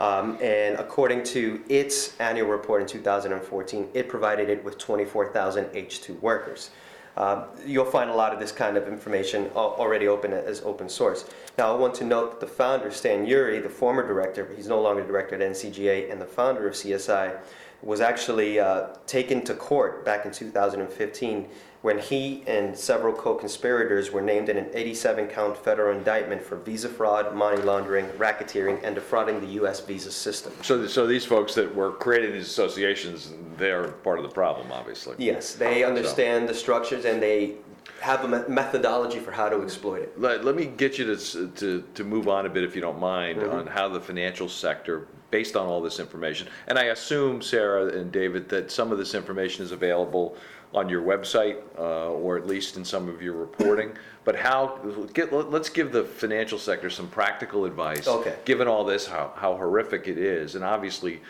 [0.01, 6.19] Um, and according to its annual report in 2014, it provided it with 24,000 H2
[6.21, 6.71] workers.
[7.19, 11.29] Um, you'll find a lot of this kind of information already open as open source.
[11.59, 14.81] Now, I want to note that the founder, Stan Eury, the former director, he's no
[14.81, 17.39] longer director at NCGA, and the founder of CSI,
[17.83, 21.49] was actually uh, taken to court back in 2015
[21.83, 27.35] when he and several co-conspirators were named in an 87-count federal indictment for visa fraud,
[27.35, 29.81] money laundering, racketeering, and defrauding the U.S.
[29.81, 30.53] visa system.
[30.63, 35.17] So, so these folks that were creating these associations, they're part of the problem, obviously.
[35.19, 37.55] Yes, they understand the structures and they
[38.01, 40.19] have a methodology for how to exploit it.
[40.21, 42.99] Let, let me get you to, to, to move on a bit, if you don't
[42.99, 43.55] mind, mm-hmm.
[43.55, 48.11] on how the financial sector, based on all this information, and I assume, Sarah and
[48.11, 50.37] David, that some of this information is available
[50.73, 53.93] on your website, uh, or at least in some of your reporting,
[54.25, 54.79] but how,
[55.13, 58.07] get, let- let's give the financial sector some practical advice.
[58.07, 58.37] Okay.
[58.45, 61.21] Given all this, how, how horrific it is, and obviously,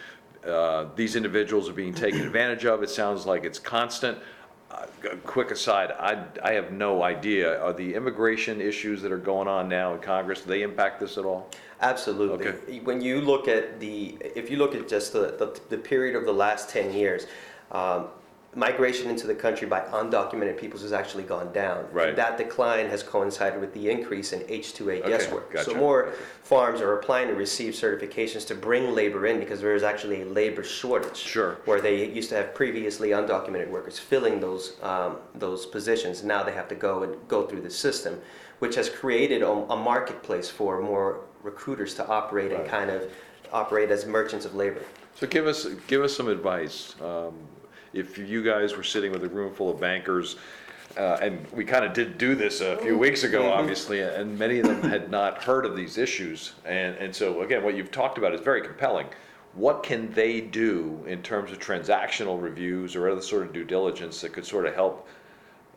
[0.47, 4.19] uh, these individuals are being taken advantage of, it sounds like it's constant.
[4.71, 4.87] Uh,
[5.25, 9.69] Quick aside, I, I have no idea, are the immigration issues that are going on
[9.69, 11.51] now in Congress, do they impact this at all?
[11.81, 12.47] Absolutely.
[12.47, 12.81] Okay.
[12.81, 16.27] When you look at the, if you look at just the, the, the period of
[16.27, 17.27] the last 10 years,
[17.73, 18.09] um,
[18.55, 21.87] migration into the country by undocumented peoples has actually gone down.
[21.93, 22.17] Right.
[22.17, 25.53] That decline has coincided with the increase in H-2A guest Okay, work.
[25.53, 25.71] gotcha.
[25.71, 29.85] So more farms are applying to receive certifications to bring labor in because there is
[29.85, 31.17] actually a labor shortage.
[31.17, 31.59] Sure.
[31.65, 36.25] Where they used to have previously undocumented workers filling those, um, those positions.
[36.25, 38.21] Now they have to go and go through the system,
[38.59, 43.11] which has created a, a marketplace for more recruiters to operate and kind of
[43.53, 44.83] operate as merchants of labor.
[45.15, 46.97] So give us, give us some advice.
[47.01, 47.35] Um,
[47.93, 50.37] If you guys were sitting with a room full of bankers,
[50.97, 54.59] uh, and we kind of did do this a few weeks ago, obviously, and many
[54.59, 56.55] of them had not heard of these issues.
[56.65, 59.07] And, and so, again, what you've talked about is very compelling.
[59.55, 64.21] What can they do in terms of transactional reviews or other sort of due diligence
[64.21, 65.09] that could sort of help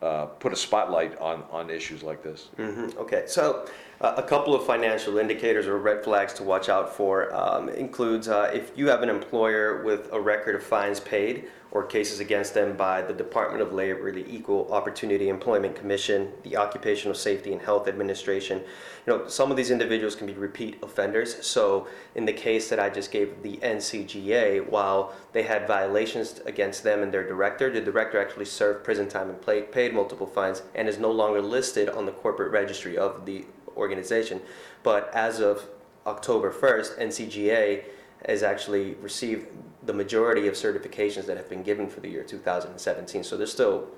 [0.02, 2.48] uh, put a spotlight on, on issues like this.
[2.58, 3.66] Mhm, Okay, so
[4.04, 8.50] a couple of financial indicators or red flags to watch out for um, includes uh,
[8.52, 12.76] if you have an employer with a record of fines paid or cases against them
[12.76, 17.88] by the Department of Labor, the Equal Opportunity Employment Commission, the Occupational Safety and Health
[17.88, 18.60] Administration.
[19.06, 21.44] You know, some of these individuals can be repeat offenders.
[21.44, 26.84] So in the case that I just gave the NCGA, while they had violations against
[26.84, 30.88] them and their director, the director actually served prison time and paid multiple fines and
[30.88, 33.44] is no longer listed on the corporate registry of the
[33.76, 34.40] organization.
[34.82, 35.64] But as of
[36.06, 37.84] October 1st, NCGA
[38.26, 39.46] has actually received
[39.84, 43.22] the majority of certifications that have been given for the year 2017.
[43.22, 43.88] So they're still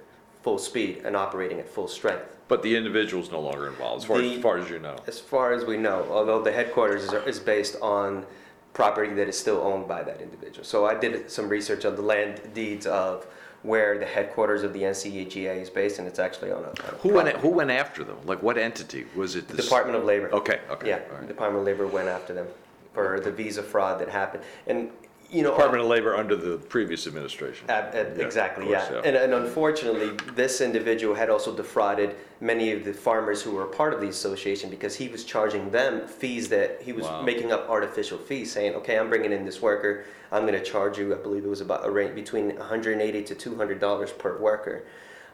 [0.43, 2.37] full speed and operating at full strength.
[2.49, 4.97] But the individual's no longer involved, as far, The- as far as you know.
[5.07, 8.25] As far as we know, although the headquarters is, is based on
[8.73, 10.65] property that is still owned by that individual.
[10.65, 13.27] So I did some research on the land deeds of
[13.67, 16.69] where the headquarters of the NCEGA is based, and it's actually on a,
[17.01, 18.17] Who went, who went after them?
[18.25, 19.07] Like, what entity?
[19.17, 19.57] Was it the?
[19.57, 20.33] Department of Labor.
[20.33, 20.89] Okay, okay.
[20.89, 21.27] Yeah, right.
[21.27, 22.47] Department of Labor went after them
[22.95, 24.45] for the visa fraud that happened.
[24.67, 24.91] And,
[25.31, 25.51] you know.
[25.51, 27.69] Department of Labor under the previous administration.
[27.71, 29.09] Ab- ab- Yeah, Exactly, of course, yeah.
[29.09, 33.93] And, and unfortunately, this individual had also defrauded many of the farmers who were part
[33.95, 37.23] of the association because he was charging them fees that he was Wow.
[37.23, 40.05] making up artificial fees, saying, "Okay, I'm bringing in this worker.
[40.33, 41.15] I'm going to charge you.
[41.15, 44.85] I believe it was about a range between 180 to 200 dollars per worker."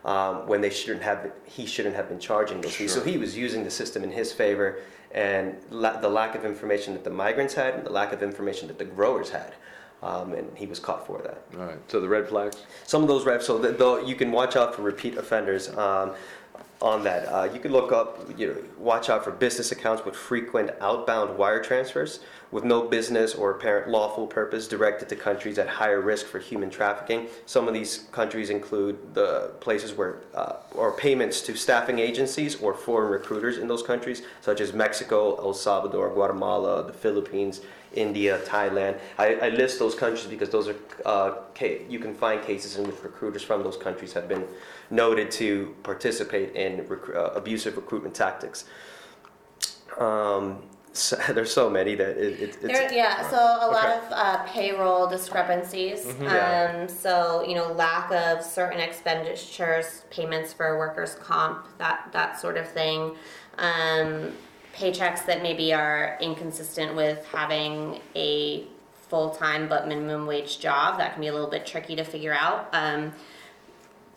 [0.04, 2.92] Um, when they shouldn't have, he shouldn't have been charging those fees.
[2.92, 3.08] So Sure.
[3.08, 4.78] he was using the system in his favor,
[5.12, 8.66] and la- the lack of information that the migrants had, and the lack of information
[8.66, 9.52] that the growers had,
[10.02, 12.56] um, and he was caught for that All right, so the red flags?
[12.86, 16.12] some of those reps, so you can watch out for repeat offenders um,
[16.80, 17.26] on that.
[17.28, 21.38] Uh, you can look up, you know, watch out for business accounts with frequent outbound
[21.38, 26.26] wire transfers with no business or apparent lawful purpose directed to countries at higher risk
[26.26, 27.28] for human trafficking.
[27.46, 32.74] Some of these countries include the places where, uh, or payments to staffing agencies or
[32.74, 37.60] foreign recruiters in those countries, such as Mexico, El Salvador, Guatemala, the Philippines,
[37.94, 38.98] India, Thailand.
[39.18, 42.86] I, I list those countries because those are uh, ca- you can find cases in
[42.86, 44.44] which recruiters from those countries have been
[44.90, 48.64] noted to participate in recru- uh, abusive recruitment tactics.
[49.98, 54.06] Um, so, there's so many that it, it, it's There, yeah, so a lot Okay.
[54.06, 56.14] of uh, payroll discrepancies.
[56.20, 56.76] Yeah.
[56.82, 62.56] Um, so you know, lack of certain expenditures, payments for workers' comp, that that sort
[62.56, 63.16] of thing.
[63.58, 64.32] Um,
[64.74, 68.64] paychecks that maybe are inconsistent with having a
[69.08, 70.98] full time but minimum wage job.
[70.98, 72.68] That can be a little bit tricky to figure out.
[72.72, 73.12] Um,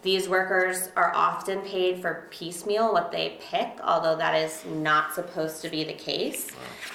[0.01, 5.63] these workers are often paid for piecemeal what they pick, although that is not supposed
[5.63, 6.51] to be the case.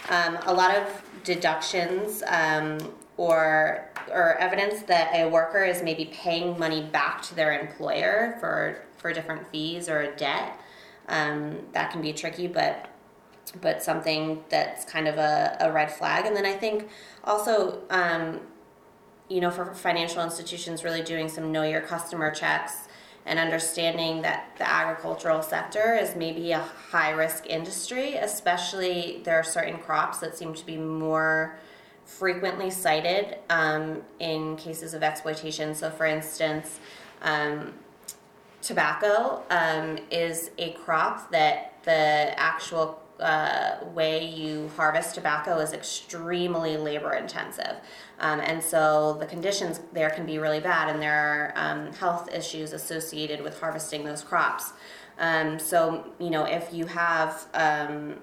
[0.08, 2.78] Um, a lot of deductions um,
[3.16, 8.82] or or evidence that a worker is maybe paying money back to their employer for
[8.96, 10.58] for different fees or a debt.
[11.08, 12.88] Um, that can be tricky, but
[13.60, 16.26] but something that's kind of a, a red flag.
[16.26, 16.88] And then I think
[17.24, 18.40] also um,
[19.30, 22.88] you know, for financial institutions really doing some know your customer checks
[23.24, 29.44] and understanding that the agricultural sector is maybe a high risk industry, especially there are
[29.44, 31.56] certain crops that seem to be more
[32.04, 35.76] frequently cited um, in cases of exploitation.
[35.76, 36.80] So, for instance,
[37.22, 37.74] um,
[38.62, 46.76] tobacco um, is a crop that the actual uh, way you harvest tobacco is extremely
[46.76, 47.76] labor intensive.
[48.18, 52.28] Um, and so the conditions there can be really bad, and there are um, health
[52.32, 54.72] issues associated with harvesting those crops.
[55.18, 58.14] Um, so, you know, if you have um,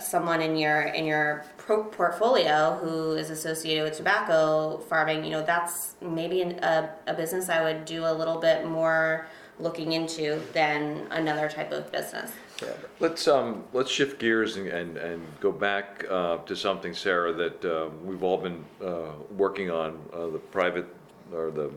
[0.00, 5.96] someone in your in your portfolio who is associated with tobacco farming, you know, that's
[6.00, 9.26] maybe an, a, a business I would do a little bit more
[9.58, 12.32] looking into than another type of business.
[12.62, 12.68] Yeah.
[13.00, 17.64] Let's, um, let's shift gears and, and, and go back, uh, to something, Sarah, that,
[17.64, 20.86] uh, we've all been, uh, working on, uh, the private,
[21.32, 21.70] or the,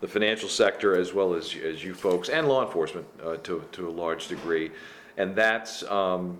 [0.00, 3.88] the financial sector as well as, as you folks, and law enforcement, uh, to, to
[3.88, 4.70] a large degree.
[5.16, 6.38] And that's, um,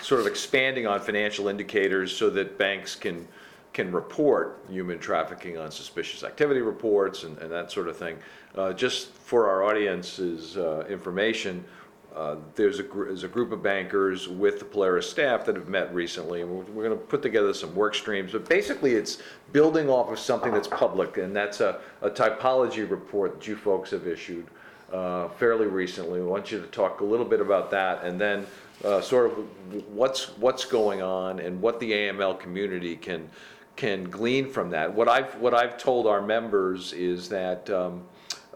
[0.00, 3.26] sort of expanding on financial indicators so that banks can,
[3.72, 8.16] can report human trafficking on suspicious activity reports and, and that sort of thing.
[8.56, 11.64] Uh, just for our audience's, uh, information,
[12.14, 15.68] uh, there's a, gr- there's a group of bankers with the Polaris staff that have
[15.68, 19.18] met recently, and we're, we're gonna put together some work streams, but basically it's
[19.52, 23.90] building off of something that's public, and that's a, a typology report that you folks
[23.90, 24.46] have issued,
[24.92, 26.20] uh, fairly recently.
[26.20, 28.44] We want you to talk a little bit about that, and then,
[28.84, 33.28] uh, sort of what's, what's going on and what the AML community can,
[33.76, 34.92] can glean from that.
[34.92, 38.02] What I've, what I've told our members is that, um,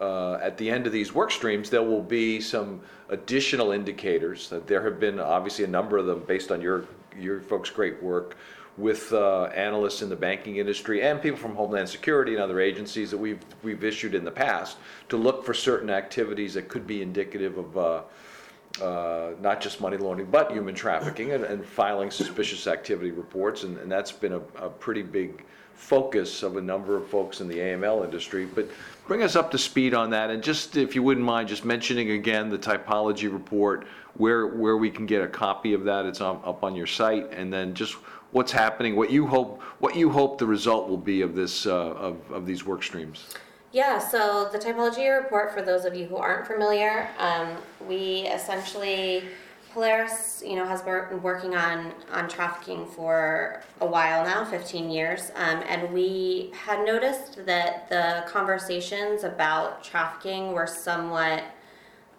[0.01, 2.81] uh, at the end of these work streams, there will be some
[3.11, 6.87] additional indicators that there have been obviously a number of them based on your,
[7.19, 8.37] your folks' great work
[8.77, 13.11] with uh, analysts in the banking industry and people from Homeland Security and other agencies
[13.11, 14.79] that we've, we've issued in the past
[15.09, 18.03] to look for certain activities that could be indicative of uh,
[18.83, 23.63] uh, not just money laundering, but human trafficking and, and filing suspicious activity reports.
[23.63, 27.47] And, and that's been a, a pretty big focus of a number of folks in
[27.47, 28.47] the AML industry.
[28.47, 28.69] But
[29.07, 30.31] bring us up to speed on that.
[30.31, 34.91] And just, if you wouldn't mind, just mentioning again the typology report, where, where we
[34.91, 36.07] can get a copy of that.
[36.07, 37.33] It's on, up on your site.
[37.33, 37.95] And then just
[38.33, 41.73] what's happening, what you hope, what you hope the result will be of this, uh,
[41.75, 43.27] of, of these work streams.
[43.73, 47.57] Yeah, so the typology report, for those of you who aren't familiar, um,
[47.89, 49.25] we essentially,
[49.75, 55.33] Polaris, you know, has been working on, on trafficking for a while now, 15 years,
[55.35, 61.43] um, and we had noticed that the conversations about trafficking were somewhat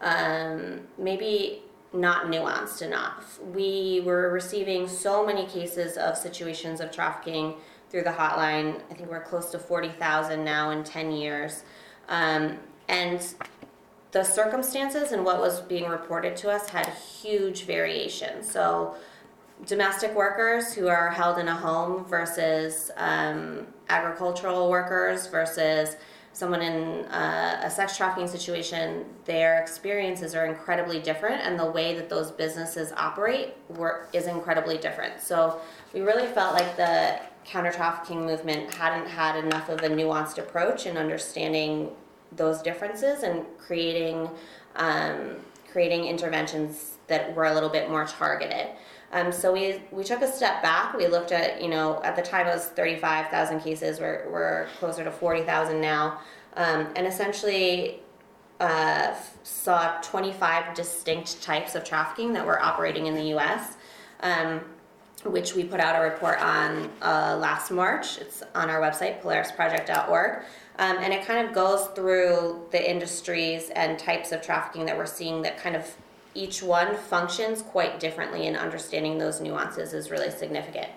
[0.02, 3.40] um, maybe not nuanced enough.
[3.42, 7.54] We were receiving so many cases of situations of trafficking
[7.90, 8.82] through the hotline.
[8.92, 11.64] I think we're close to 40,000 now in 10 years.
[12.10, 12.58] Um,
[12.90, 13.26] and
[14.16, 18.42] the circumstances and what was being reported to us had huge variation.
[18.42, 18.96] So,
[19.66, 25.98] domestic workers who are held in a home versus um, agricultural workers versus
[26.32, 31.94] someone in uh, a sex trafficking situation, their experiences are incredibly different, and the way
[31.94, 35.20] that those businesses operate were, is incredibly different.
[35.20, 35.60] So
[35.94, 40.86] we really felt like the counter trafficking movement hadn't had enough of a nuanced approach
[40.86, 41.92] in understanding
[42.32, 44.30] those differences and creating
[44.76, 45.38] um,
[45.72, 48.68] creating interventions that were a little bit more targeted.
[49.12, 50.96] Um, so we we took a step back.
[50.96, 54.00] We looked at you know at the time it was thirty five thousand cases.
[54.00, 56.20] We're we're closer to forty thousand now,
[56.56, 58.02] um, and essentially
[58.60, 59.14] uh,
[59.44, 63.78] saw twenty five distinct types of trafficking that were operating in the U.S.
[64.22, 64.62] Um,
[65.26, 68.18] which we put out a report on uh, last March.
[68.20, 70.44] It's on our website, polarisproject.org.
[70.78, 75.06] Um, and it kind of goes through the industries and types of trafficking that we're
[75.06, 75.96] seeing that kind of
[76.34, 80.90] each one functions quite differently and understanding those nuances is really significant.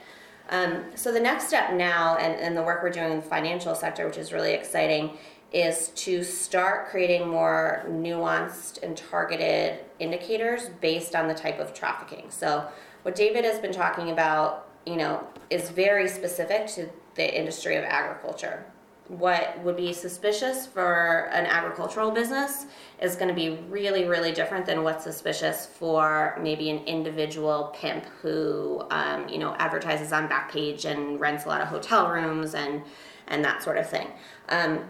[0.51, 3.75] Um, so the next step now, and, and the work we're doing in the financial
[3.75, 5.17] sector, which is really exciting,
[5.53, 12.31] is to start creating more nuanced and targeted indicators based on the type of trafficking.
[12.31, 12.67] So
[13.09, 17.85] what David has been talking about, you know, is very specific to the industry of
[17.85, 18.67] agriculture.
[19.07, 22.67] What would be suspicious for an agricultural business
[23.01, 28.05] is going to be really, really different than what's suspicious for maybe an individual pimp
[28.21, 32.83] who, um, you know, advertises on Backpage and rents a lot of hotel rooms and
[33.29, 34.09] and that sort of thing.
[34.51, 34.81] Um,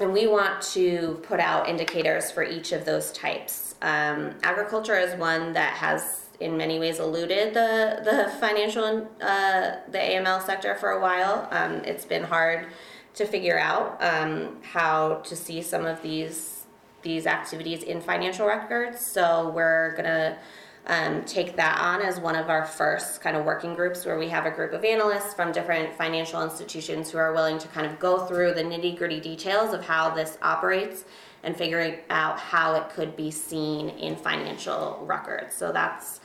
[0.00, 3.71] and we want to put out indicators for each of those types.
[3.82, 9.98] Um, agriculture is one that has in many ways eluded the the financial uh, the
[9.98, 11.48] AML sector for a while.
[11.50, 12.68] Um, it's been hard
[13.14, 16.64] to figure out um, how to see some of these
[17.02, 19.04] these activities in financial records.
[19.04, 20.38] So we're gonna
[20.86, 24.28] um, take that on as one of our first kind of working groups where we
[24.28, 27.98] have a group of analysts from different financial institutions who are willing to kind of
[27.98, 31.04] go through the nitty gritty details of how this operates
[31.42, 35.54] and figuring out how it could be seen in financial records.
[35.54, 36.20] So that's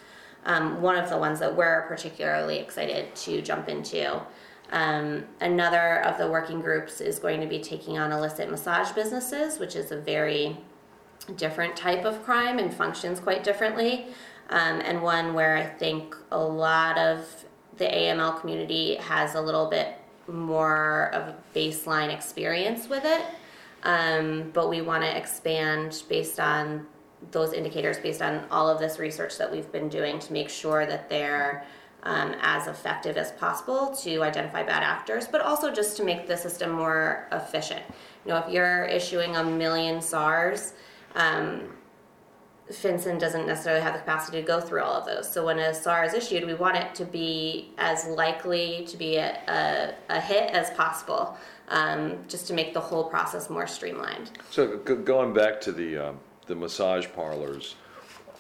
[0.46, 4.22] um, one of the ones that we're particularly excited to jump into.
[4.72, 9.60] Um, another of the working groups is going to be taking on illicit massage businesses,
[9.60, 10.58] which is a very
[11.36, 14.08] different type of crime and functions quite differently,
[14.50, 17.46] um, and one where I think a lot of
[17.78, 19.96] the AML community has a little bit
[20.28, 23.26] more of a baseline experience with it.
[23.88, 26.86] Um, but we want to expand based on
[27.32, 30.86] those indicators based on all of this research that we've been doing to make sure
[30.86, 31.66] that they're
[32.04, 36.38] um, as effective as possible to identify bad actors, but also just to make the
[36.38, 37.82] system more efficient.
[38.26, 40.74] You know, if you're issuing a million SARs,
[41.16, 41.74] um,
[42.70, 45.32] FinCEN doesn't necessarily have the capacity to go through all of those.
[45.32, 49.16] So when a SAR is issued, we want it to be as likely to be
[49.16, 51.38] a, a, a hit as possible,
[51.70, 54.32] um, just to make the whole process more streamlined.
[54.50, 57.76] So g- going back to the, um, the massage parlors,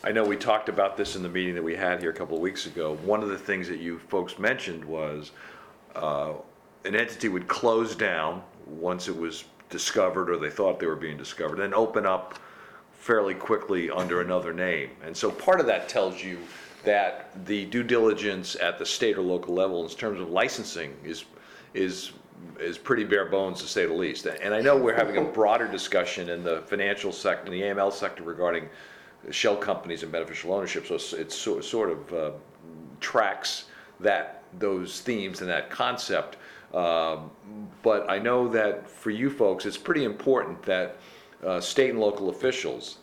[0.04, 2.36] I know we talked about this in the meeting that we had here a couple
[2.36, 2.96] of weeks ago.
[3.04, 5.32] One of the things that you folks mentioned was
[5.96, 6.34] uh,
[6.86, 11.18] an entity would close down once it was discovered or they thought they were being
[11.18, 12.40] discovered, and open up
[12.94, 14.90] fairly quickly under another name.
[15.04, 16.38] And so part of that tells you
[16.84, 21.26] that the due diligence at the state or local level in terms of licensing is,
[21.74, 22.12] is
[22.60, 24.26] is pretty bare bones to say the least.
[24.26, 27.92] And I know we're having a broader discussion in the financial sector, in the AML
[27.92, 28.70] sector regarding
[29.32, 32.32] shell companies and beneficial ownership, so it's so- sort of uh,
[33.00, 33.66] tracks
[34.00, 36.38] that, those themes and that concept.
[36.74, 37.32] Um,
[37.84, 40.98] But I know that for you folks, it's pretty important that
[41.46, 42.98] uh, state and local officials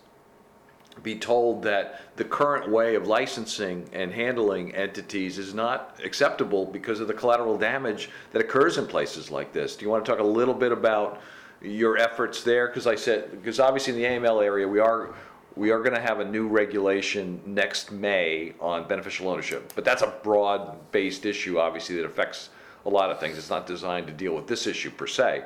[1.03, 6.99] be told that the current way of licensing and handling entities is not acceptable because
[6.99, 9.75] of the collateral damage that occurs in places like this.
[9.75, 11.21] Do you want to talk a little bit about
[11.61, 12.67] your efforts there?
[12.67, 15.13] Because I said, because obviously in the AML area, we are,
[15.55, 19.73] we are going to have a new regulation next May on beneficial ownership.
[19.75, 22.49] But that's a broad-based issue, obviously, that affects
[22.85, 23.37] a lot of things.
[23.37, 25.43] It's not designed to deal with this issue per se.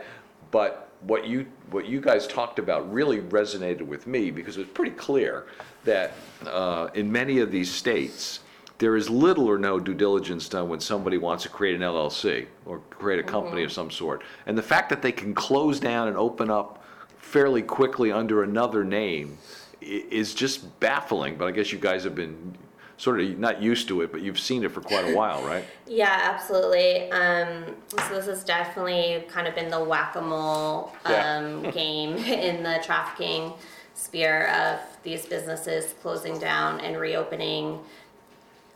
[0.52, 4.70] But what you, what you guys talked about really resonated with me because it was
[4.70, 5.45] pretty clear
[5.86, 6.14] that
[6.45, 8.41] uh, in many of these states,
[8.80, 12.47] there is little or no due diligence done when somebody wants to create an LLC
[12.66, 14.24] or create a company of some sort.
[14.45, 16.84] And the fact that they can close down and open up
[17.18, 19.38] fairly quickly under another name
[19.82, 22.56] i- is just baffling, but I guess you guys have been
[23.00, 25.64] sort of not used to it, but you've seen it for quite a while, right?
[25.88, 27.10] Yeah, absolutely.
[27.12, 27.76] Um,
[28.08, 31.38] so this has definitely kind of been the whack-a-mole Yeah.
[31.38, 33.54] um, game in the trafficking
[33.95, 37.80] sphere of these businesses closing down and reopening,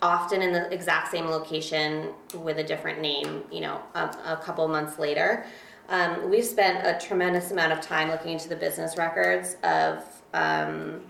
[0.01, 3.43] often in the exact same location with a different name.
[3.51, 5.45] You know, a, a couple months later.
[5.89, 10.03] Um, we've spent a tremendous amount of time looking into the business records of
[10.33, 11.01] um,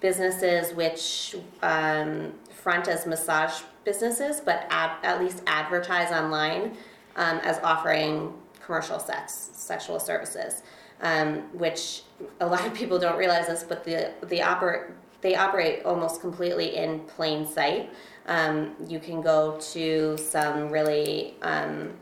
[0.00, 6.76] businesses which um, front as massage businesses, but ad, at least advertise online
[7.16, 8.32] um, as offering
[8.64, 10.62] commercial sex, sexual services,
[11.00, 12.02] um, which
[12.40, 14.90] a lot of people don't realize this, but the the oper-
[15.20, 17.90] they operate almost completely in plain sight.
[18.26, 21.92] Um, you can go to some really um,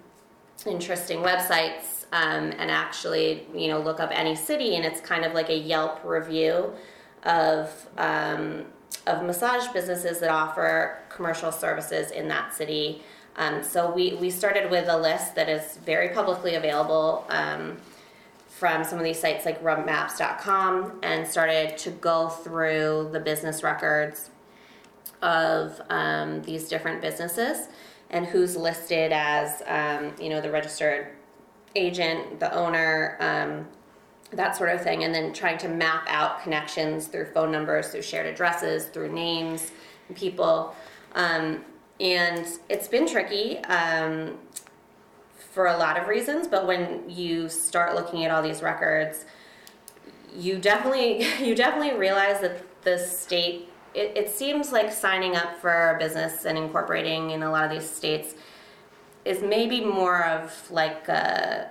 [0.66, 5.34] interesting websites um, and actually you know look up any city and it's kind of
[5.34, 6.72] like a yelp review
[7.26, 8.64] of um,
[9.06, 13.02] of massage businesses that offer commercial services in that city.
[13.36, 17.76] Um, so we, we started with a list that is very publicly available um,
[18.48, 24.30] from some of these sites like rubmaps.com and started to go through the business records
[25.22, 27.68] of um, these different businesses
[28.10, 31.08] and who's listed as um, you know the registered
[31.74, 33.66] agent the owner um,
[34.36, 38.02] that sort of thing and then trying to map out connections through phone numbers through
[38.02, 39.72] shared addresses through names
[40.08, 40.74] and people.
[41.14, 41.64] Um,
[42.00, 44.38] and it's been tricky um,
[45.52, 49.24] for a lot of reasons but when you start looking at all these records
[50.36, 55.96] you definitely you definitely realize that the state it, it seems like signing up for
[55.96, 58.34] a business and incorporating in a lot of these states
[59.24, 61.70] is maybe more of like a,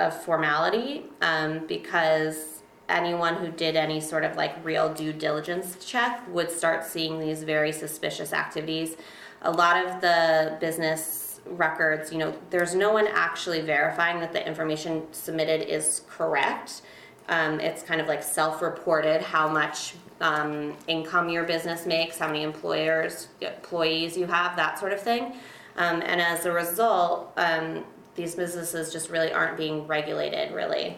[0.00, 6.26] a formality um, because anyone who did any sort of like real due diligence check
[6.28, 8.96] would start seeing these very suspicious activities
[9.42, 14.46] a lot of the business records you know there's no one actually verifying that the
[14.46, 16.82] information submitted is correct
[17.28, 22.42] um, it's kind of like self-reported how much um, income your business makes, how many
[22.42, 25.34] employers, employees you have, that sort of thing.
[25.76, 27.84] Um, and as a result, um,
[28.14, 30.96] these businesses just really aren't being regulated really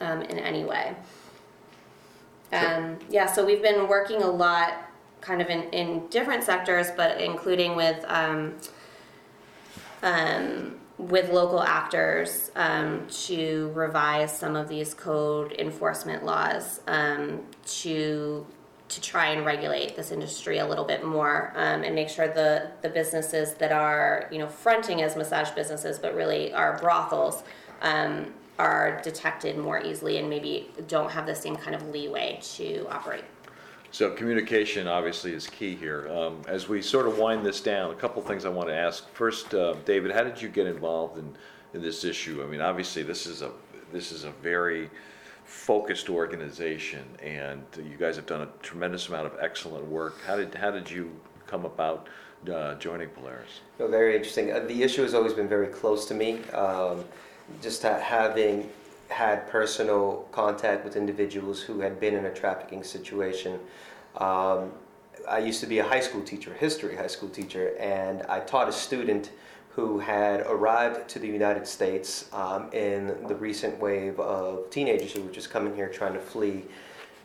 [0.00, 0.96] um, in any way.
[2.52, 7.20] Um, yeah, so we've been working a lot kind of in, in different sectors, but
[7.20, 8.54] including with um,
[10.02, 18.46] um, with local actors um, to revise some of these code enforcement laws um, to
[18.88, 22.70] to try and regulate this industry a little bit more um, and make sure the
[22.82, 27.44] the businesses that are you know fronting as massage businesses but really are brothels
[27.82, 32.86] um, are detected more easily and maybe don't have the same kind of leeway to
[32.88, 33.24] operate.
[33.90, 36.08] So communication obviously is key here.
[36.12, 39.08] Um, As we sort of wind this down, a couple things I want to ask.
[39.10, 41.32] First, uh, David, how did you get involved in,
[41.74, 42.42] in this issue?
[42.42, 43.52] I mean, obviously, this is a,
[43.92, 44.90] this is a very
[45.54, 50.16] focused organization, and you guys have done a tremendous amount of excellent work.
[50.26, 51.10] How did, how did you
[51.46, 52.08] come about
[52.52, 53.60] uh, joining Polaris?
[53.78, 54.52] No, very interesting.
[54.52, 56.42] Uh, the issue has always been very close to me.
[56.50, 57.04] Um,
[57.62, 58.68] just ha- having
[59.08, 63.58] had personal contact with individuals who had been in a trafficking situation.
[64.18, 64.72] Um,
[65.26, 68.68] I used to be a high school teacher, history high school teacher, and I taught
[68.68, 69.30] a student
[69.74, 75.22] who had arrived to the United States um, in the recent wave of teenagers who
[75.22, 76.62] were just coming here trying to flee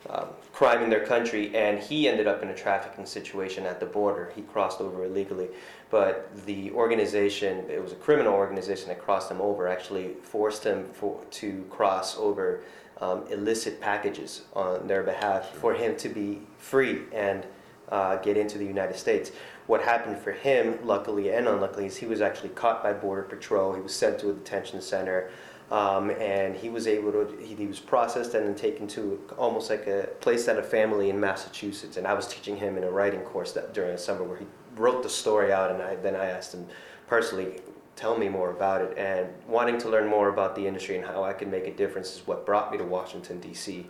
[0.08, 3.86] um, crime in their country, and he ended up in a trafficking situation at the
[3.86, 4.32] border.
[4.34, 5.48] He crossed over illegally,
[5.90, 10.88] but the organization, it was a criminal organization that crossed him over, actually forced him
[10.92, 12.62] for, to cross over
[13.00, 17.46] um, illicit packages on their behalf for him to be free and
[17.90, 19.32] uh, get into the United States.
[19.70, 23.72] What happened for him, luckily and unluckily, is he was actually caught by Border Patrol.
[23.72, 25.30] He was sent to a detention center.
[25.70, 29.70] Um, and he was able to he, he, was processed and then taken to almost
[29.70, 32.90] like a place at a family in Massachusetts and I was teaching him in a
[32.90, 36.16] writing course that during the summer where he wrote the story out and I, then
[36.16, 36.66] I asked him
[37.06, 37.60] personally
[37.94, 41.22] tell me more about it and wanting to learn more about the industry and how
[41.22, 43.84] I could make a difference is what brought me to Washington DC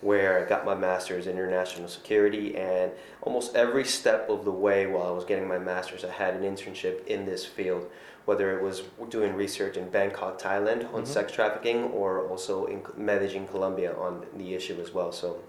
[0.00, 2.92] where I got my master's in international security and
[3.22, 6.42] almost every step of the way while I was getting my master's I had an
[6.42, 7.90] internship in this field
[8.28, 11.04] whether it was doing research in Bangkok, Thailand on mm-hmm.
[11.06, 15.12] sex trafficking, or also in Medellin, Colombia on the issue as well.
[15.12, 15.40] So,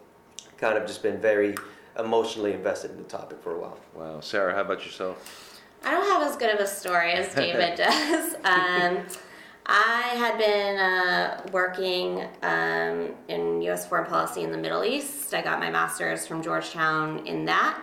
[0.57, 1.55] kind of just been very
[1.97, 3.77] emotionally invested in the topic for a while.
[3.93, 4.21] Wow.
[4.21, 5.61] Sarah, how about yourself?
[5.83, 8.35] I don't have as good of a story as David does.
[8.45, 9.05] Um,
[9.71, 13.87] I had been uh, working um, in U.S.
[13.87, 15.31] foreign policy in the Middle East.
[15.31, 17.79] I got my master's from Georgetown in that.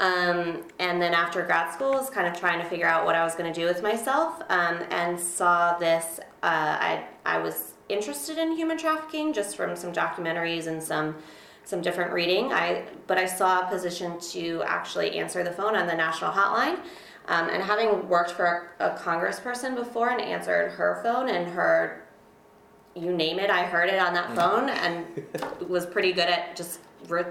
[0.00, 3.22] Um, and then after grad school, was kind of trying to figure out what I
[3.22, 6.18] was going to do with myself, um, and saw this.
[6.42, 11.16] Uh, I I was interested in human trafficking just from some documentaries and some
[11.64, 12.52] some different reading.
[12.52, 16.78] I but I saw a position to actually answer the phone on the national hotline.
[17.28, 22.04] Um, and having worked for a, a congressperson before and answered her phone and her
[22.94, 24.34] you name it, I heard it on that mm.
[24.34, 26.80] phone and was pretty good at just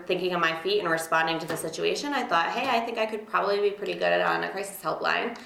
[0.06, 2.14] thinking on my feet and responding to the situation.
[2.14, 4.82] I thought, hey, I think I could probably be pretty good at on a crisis
[4.82, 5.38] helpline.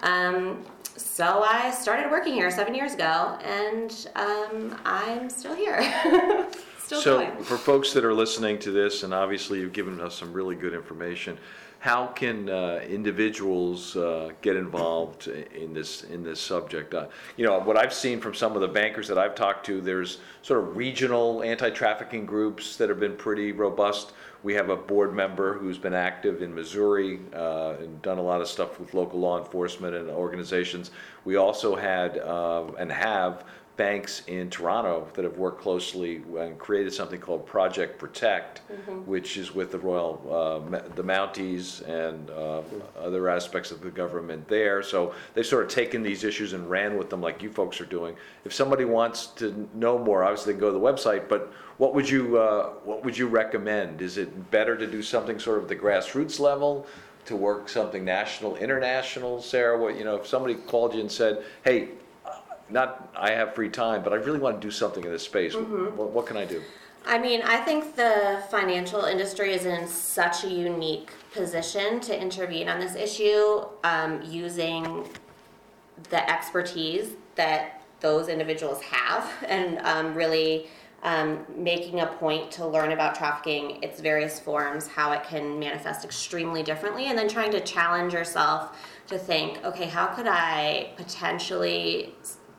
[0.00, 0.64] Um,
[0.96, 5.82] so I started working here seven years ago, and um, I'm still here.
[6.78, 7.44] still so, going.
[7.44, 10.74] for folks that are listening to this, and obviously you've given us some really good
[10.74, 11.38] information
[11.80, 16.92] how can uh, individuals uh, get involved in this in this subject?
[16.92, 17.06] Uh,
[17.36, 20.18] you know, what I've seen from some of the bankers that I've talked to, there's
[20.42, 24.12] sort of regional anti-trafficking groups that have been pretty robust.
[24.42, 28.40] We have a board member who's been active in Missouri uh, and done a lot
[28.40, 30.90] of stuff with local law enforcement and organizations.
[31.24, 33.44] We also had uh, and have
[33.78, 39.08] banks in Toronto that have worked closely and created something called Project Protect, mm-hmm.
[39.08, 42.60] which is with the Royal, uh, the Mounties and uh,
[43.00, 44.82] other aspects of the government there.
[44.82, 47.86] So they've sort of taken these issues and ran with them like you folks are
[47.86, 48.16] doing.
[48.44, 51.94] If somebody wants to know more, obviously they can go to the website, but what
[51.94, 54.02] would you, uh, what would you recommend?
[54.02, 56.84] Is it better to do something sort of the grassroots level?
[57.26, 59.78] To work something national, international, Sarah?
[59.78, 60.16] What you know?
[60.16, 61.90] If somebody called you and said, "Hey,
[62.70, 65.54] not I have free time, but I really want to do something in this space.
[65.54, 65.96] Mm-hmm.
[65.96, 66.62] What, what can I do?
[67.06, 72.68] I mean, I think the financial industry is in such a unique position to intervene
[72.68, 75.08] on this issue um, using
[76.10, 80.68] the expertise that those individuals have and um, really
[81.02, 86.04] um, making a point to learn about trafficking, its various forms, how it can manifest
[86.04, 92.14] extremely differently, and then trying to challenge yourself to think, okay, how could I potentially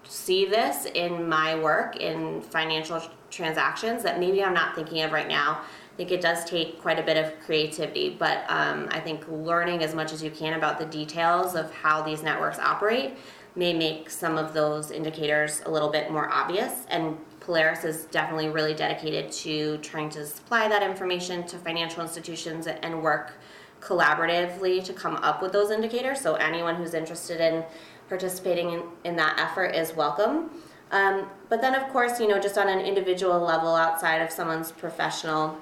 [0.10, 5.28] see this in my work in financial transactions that maybe I'm not thinking of right
[5.28, 5.62] now.
[5.62, 9.84] I think it does take quite a bit of creativity, but um, I think learning
[9.84, 13.18] as much as you can about the details of how these networks operate
[13.56, 16.86] may make some of those indicators a little bit more obvious.
[16.90, 22.68] And Polaris is definitely really dedicated to trying to supply that information to financial institutions
[22.68, 23.34] and work
[23.82, 26.20] collaboratively to come up with those indicators.
[26.22, 27.64] So anyone who's interested in
[28.10, 30.50] participating in, in that effort is welcome.
[30.92, 34.72] Um, but then, of course, you know, just on an individual level outside of someone's
[34.72, 35.58] professional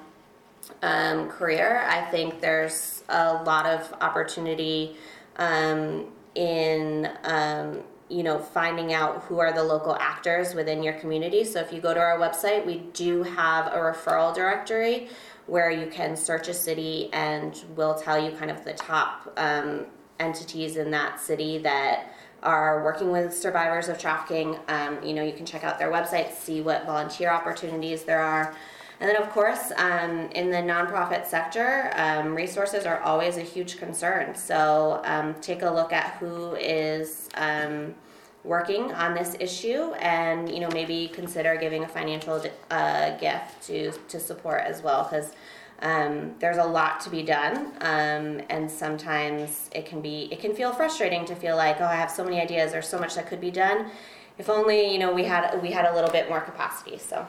[0.82, 4.96] um, career, I think there's a lot of opportunity
[5.36, 11.44] um, in, um, you know, finding out who are the local actors within your community.
[11.44, 15.08] So if you go to our website, we do have a referral directory
[15.46, 19.86] where you can search a city and we'll tell you kind of the top um,
[20.20, 22.12] entities in that city that
[22.42, 24.56] are working with survivors of trafficking.
[24.68, 28.54] Um, you know, you can check out their website, see what volunteer opportunities there are.
[29.00, 33.78] And then, of course, um, in the nonprofit sector, um, resources are always a huge
[33.78, 34.34] concern.
[34.34, 37.94] So um, take a look at who is um,
[38.42, 43.92] working on this issue, and you know maybe consider giving a financial uh, gift to
[43.92, 45.32] to support as well, because
[45.80, 50.54] um, there's a lot to be done, um, and sometimes it can be it can
[50.54, 53.26] feel frustrating to feel like oh I have so many ideas, there's so much that
[53.28, 53.90] could be done.
[54.38, 56.98] If only you know we had we had a little bit more capacity.
[56.98, 57.26] So.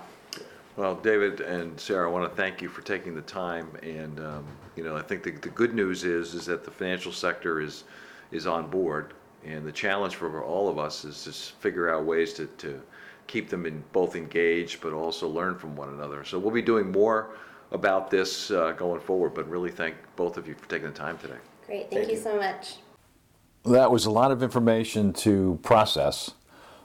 [0.78, 4.46] Well, David and Sarah, I want to thank you for taking the time, and, um,
[4.78, 7.84] you know, I think the, the good news is, is that the financial sector is,
[8.32, 12.32] is on board, and the challenge for all of us is just figure out ways
[12.36, 12.82] to, to
[13.28, 16.24] keep them in, both engaged, but also learn from one another.
[16.24, 17.32] So we'll be doing more
[17.72, 21.18] about this uh, going forward, but really thank both of you for taking the time
[21.18, 21.36] today.
[21.66, 22.22] Great, thank Thank you you.
[22.22, 22.78] so much.
[23.66, 26.32] That was a lot of information to process.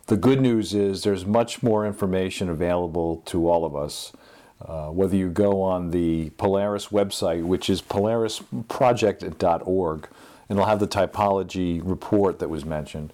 [0.07, 4.13] The good news is there's much more information available to all of us.
[4.61, 10.09] Uh, whether you go on the Polaris website, which is polarisproject.org,
[10.49, 13.13] and it'll have the typology report that was mentioned,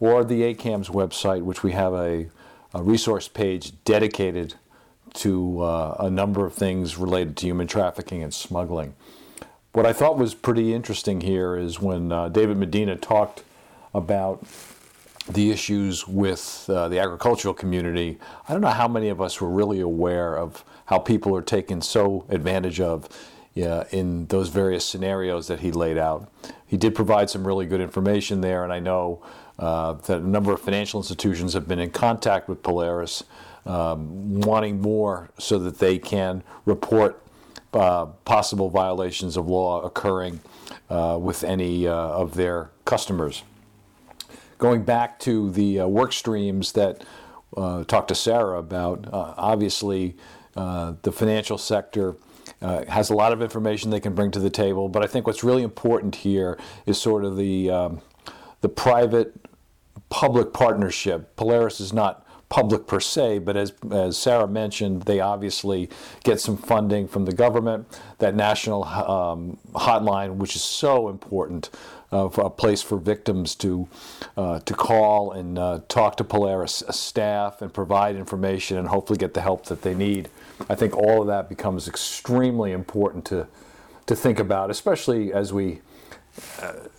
[0.00, 2.28] or the ACAMS website, which we have a,
[2.74, 4.54] a resource page dedicated
[5.14, 8.94] to uh, a number of things related to human trafficking and smuggling.
[9.72, 13.42] What I thought was pretty interesting here is when uh, David Medina talked
[13.94, 14.44] about
[15.28, 18.18] the issues with uh, the agricultural community.
[18.48, 21.80] I don't know how many of us were really aware of how people are taken
[21.80, 23.08] so advantage of
[23.54, 26.30] yeah, in those various scenarios that he laid out.
[26.66, 29.22] He did provide some really good information there, and I know
[29.58, 33.24] uh, that a number of financial institutions have been in contact with Polaris,
[33.66, 37.22] um, wanting more so that they can report
[37.72, 40.40] uh, possible violations of law occurring
[40.90, 43.42] uh, with any uh, of their customers.
[44.58, 47.02] Going back to the uh, work streams that
[47.56, 50.16] uh, talked to Sarah about, uh, obviously
[50.54, 52.16] the financial sector
[52.60, 55.42] has a lot of information they can bring to the table, but I think what's
[55.42, 58.02] really important here is sort of the um,
[58.60, 59.34] the private
[60.10, 61.34] public partnership.
[61.36, 62.21] Polaris is not
[62.52, 65.88] public per se, but as, as Sarah mentioned, they obviously
[66.22, 67.86] get some funding from the government.
[68.18, 71.70] That national um, hotline, which is so important,
[72.12, 73.88] uh, a place for victims to
[74.36, 79.32] uh, to call and uh, talk to Polaris staff and provide information and hopefully get
[79.32, 80.28] the help that they need.
[80.68, 83.48] I think all of that becomes extremely important to
[84.04, 85.80] to think about, especially as we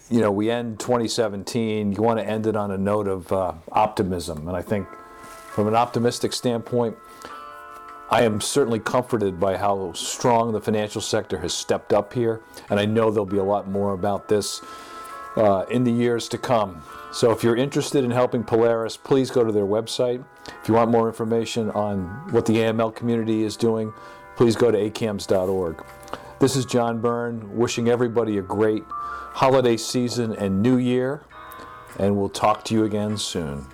[0.10, 1.92] you know, we end 2017.
[1.92, 4.88] You want to end it on a note of uh, optimism, and I think,
[5.54, 6.98] from an optimistic standpoint,
[8.10, 12.80] I am certainly comforted by how strong the financial sector has stepped up here, and
[12.80, 14.62] I know there'll be a lot more about this
[15.36, 16.84] uh, in the years to come.
[17.12, 20.26] So, if you're interested in helping Polaris, please go to their website.
[20.62, 23.94] If you want more information on what the AML community is doing,
[24.36, 25.84] please go to acams.org.
[26.40, 31.24] This is John Byrne, wishing everybody a great holiday season and new year,
[32.00, 33.68] and we'll talk to you again soon.